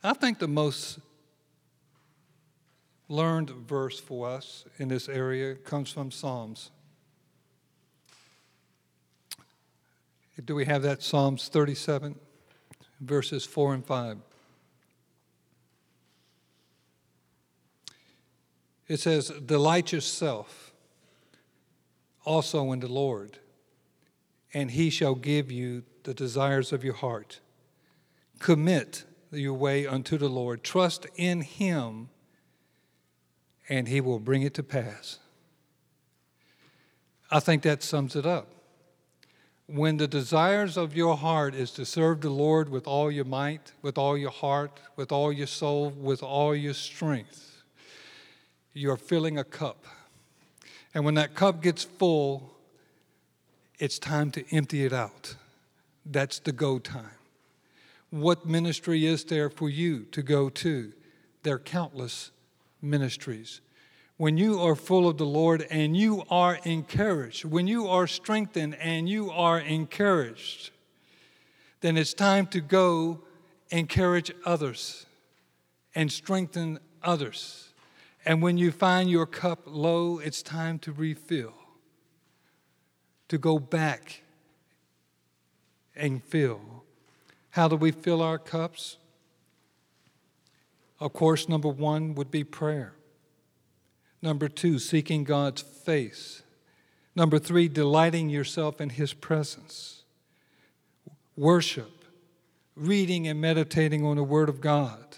I 0.04 0.14
think 0.14 0.40
the 0.40 0.48
most 0.48 1.00
learned 3.12 3.50
verse 3.50 4.00
for 4.00 4.30
us 4.30 4.64
in 4.78 4.88
this 4.88 5.10
area 5.10 5.54
comes 5.54 5.92
from 5.92 6.10
Psalms. 6.12 6.72
Do 10.44 10.56
we 10.56 10.66
have 10.66 10.82
that? 10.84 11.04
Psalms 11.04 11.50
37, 11.50 12.16
verses 13.02 13.46
4 13.46 13.74
and 13.76 13.86
5. 13.86 14.18
It 18.88 19.00
says, 19.00 19.30
Delight 19.46 19.92
yourself 19.92 20.74
also 22.26 22.72
in 22.72 22.80
the 22.80 22.88
Lord, 22.88 23.40
and 24.54 24.72
he 24.72 24.90
shall 24.90 25.16
give 25.16 25.52
you 25.52 25.84
the 26.04 26.14
desires 26.14 26.72
of 26.72 26.84
your 26.84 26.96
heart. 26.96 27.42
Commit 28.40 29.04
your 29.32 29.54
way 29.54 29.86
unto 29.86 30.18
the 30.18 30.30
Lord, 30.30 30.64
trust 30.64 31.06
in 31.16 31.42
him 31.42 32.10
and 33.70 33.88
he 33.88 34.02
will 34.02 34.20
bring 34.20 34.42
it 34.42 34.54
to 34.56 34.64
pass. 34.64 35.20
I 37.30 37.40
think 37.40 37.64
that 37.64 37.84
sums 37.84 38.16
it 38.16 38.26
up. 38.26 38.48
When 39.68 39.98
the 39.98 40.08
desires 40.08 40.76
of 40.76 40.96
your 40.96 41.16
heart 41.16 41.56
is 41.56 41.72
to 41.72 41.86
serve 41.86 42.22
the 42.22 42.30
Lord 42.30 42.68
with 42.68 42.88
all 42.88 43.10
your 43.10 43.24
might, 43.24 43.72
with 43.82 43.98
all 43.98 44.18
your 44.18 44.32
heart, 44.32 44.80
with 44.98 45.12
all 45.14 45.32
your 45.32 45.48
soul, 45.48 45.92
with 45.92 46.22
all 46.22 46.54
your 46.54 46.74
strength, 46.74 47.64
you're 48.74 48.98
filling 48.98 49.38
a 49.38 49.44
cup 49.44 49.86
And 50.94 51.06
when 51.06 51.14
that 51.16 51.36
cup 51.36 51.62
gets 51.62 51.84
full, 51.84 52.54
it's 53.80 53.98
time 53.98 54.32
to 54.32 54.44
empty 54.56 54.86
it 54.86 54.94
out. 54.94 55.36
That's 56.06 56.40
the 56.40 56.52
go 56.52 56.80
time. 56.80 57.18
What 58.10 58.46
ministry 58.46 59.06
is 59.06 59.24
there 59.24 59.50
for 59.50 59.70
you 59.70 60.04
to 60.12 60.22
go 60.22 60.50
to? 60.50 60.92
There 61.44 61.56
are 61.56 61.60
countless 61.60 62.32
ministries. 62.82 63.62
When 64.18 64.38
you 64.38 64.60
are 64.62 64.76
full 64.76 65.08
of 65.08 65.18
the 65.18 65.26
Lord 65.26 65.66
and 65.70 65.98
you 65.98 66.24
are 66.30 66.60
encouraged, 66.64 67.46
when 67.46 67.68
you 67.68 67.88
are 67.88 68.08
strengthened 68.08 68.76
and 68.76 69.10
you 69.10 69.32
are 69.32 69.60
encouraged, 69.60 70.72
then 71.82 71.98
it's 71.98 72.14
time 72.14 72.46
to 72.48 72.62
go 72.62 73.22
encourage 73.72 74.32
others 74.46 75.06
and 75.96 76.12
strengthen 76.12 76.80
others. 77.02 77.70
And 78.26 78.42
when 78.42 78.58
you 78.58 78.72
find 78.72 79.10
your 79.10 79.26
cup 79.26 79.62
low, 79.66 80.20
it's 80.20 80.44
time 80.44 80.78
to 80.80 80.92
refill, 80.92 81.54
to 83.30 83.38
go 83.38 83.58
back 83.58 84.22
and 85.96 86.24
fill. 86.24 86.84
How 87.52 87.68
do 87.68 87.76
we 87.76 87.92
fill 87.92 88.22
our 88.22 88.38
cups? 88.38 88.98
Of 91.02 91.14
course, 91.14 91.50
number 91.50 91.68
one 91.68 92.14
would 92.14 92.30
be 92.30 92.44
prayer. 92.44 92.94
Number 94.22 94.48
two, 94.48 94.78
seeking 94.78 95.24
God's 95.24 95.64
face. 95.64 96.44
Number 97.16 97.40
three, 97.40 97.68
delighting 97.68 98.30
yourself 98.30 98.80
in 98.80 98.92
His 98.92 99.12
presence. 99.12 100.04
Worship, 101.36 102.06
reading 102.76 103.28
and 103.28 103.42
meditating 103.42 104.06
on 104.06 104.18
the 104.18 104.24
Word 104.24 104.48
of 104.48 104.62
God, 104.62 105.18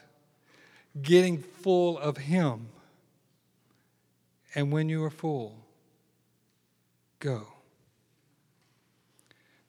getting 1.02 1.40
full 1.40 1.98
of 2.00 2.16
Him. 2.16 2.70
And 4.56 4.72
when 4.72 4.88
you 4.88 5.04
are 5.04 5.10
full, 5.10 5.66
go. 7.20 7.48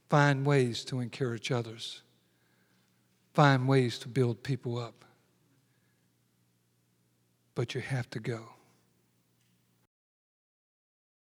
Find 0.09 0.46
ways 0.46 0.85
to 0.85 1.00
encourage 1.00 1.50
others. 1.50 2.03
Find 3.33 3.66
ways 3.66 3.98
to 3.98 4.09
build 4.09 4.44
people 4.44 4.79
up. 4.79 5.04
But 7.55 7.75
you 7.75 7.81
have 7.81 8.11
to 8.11 8.19
go. 8.19 8.54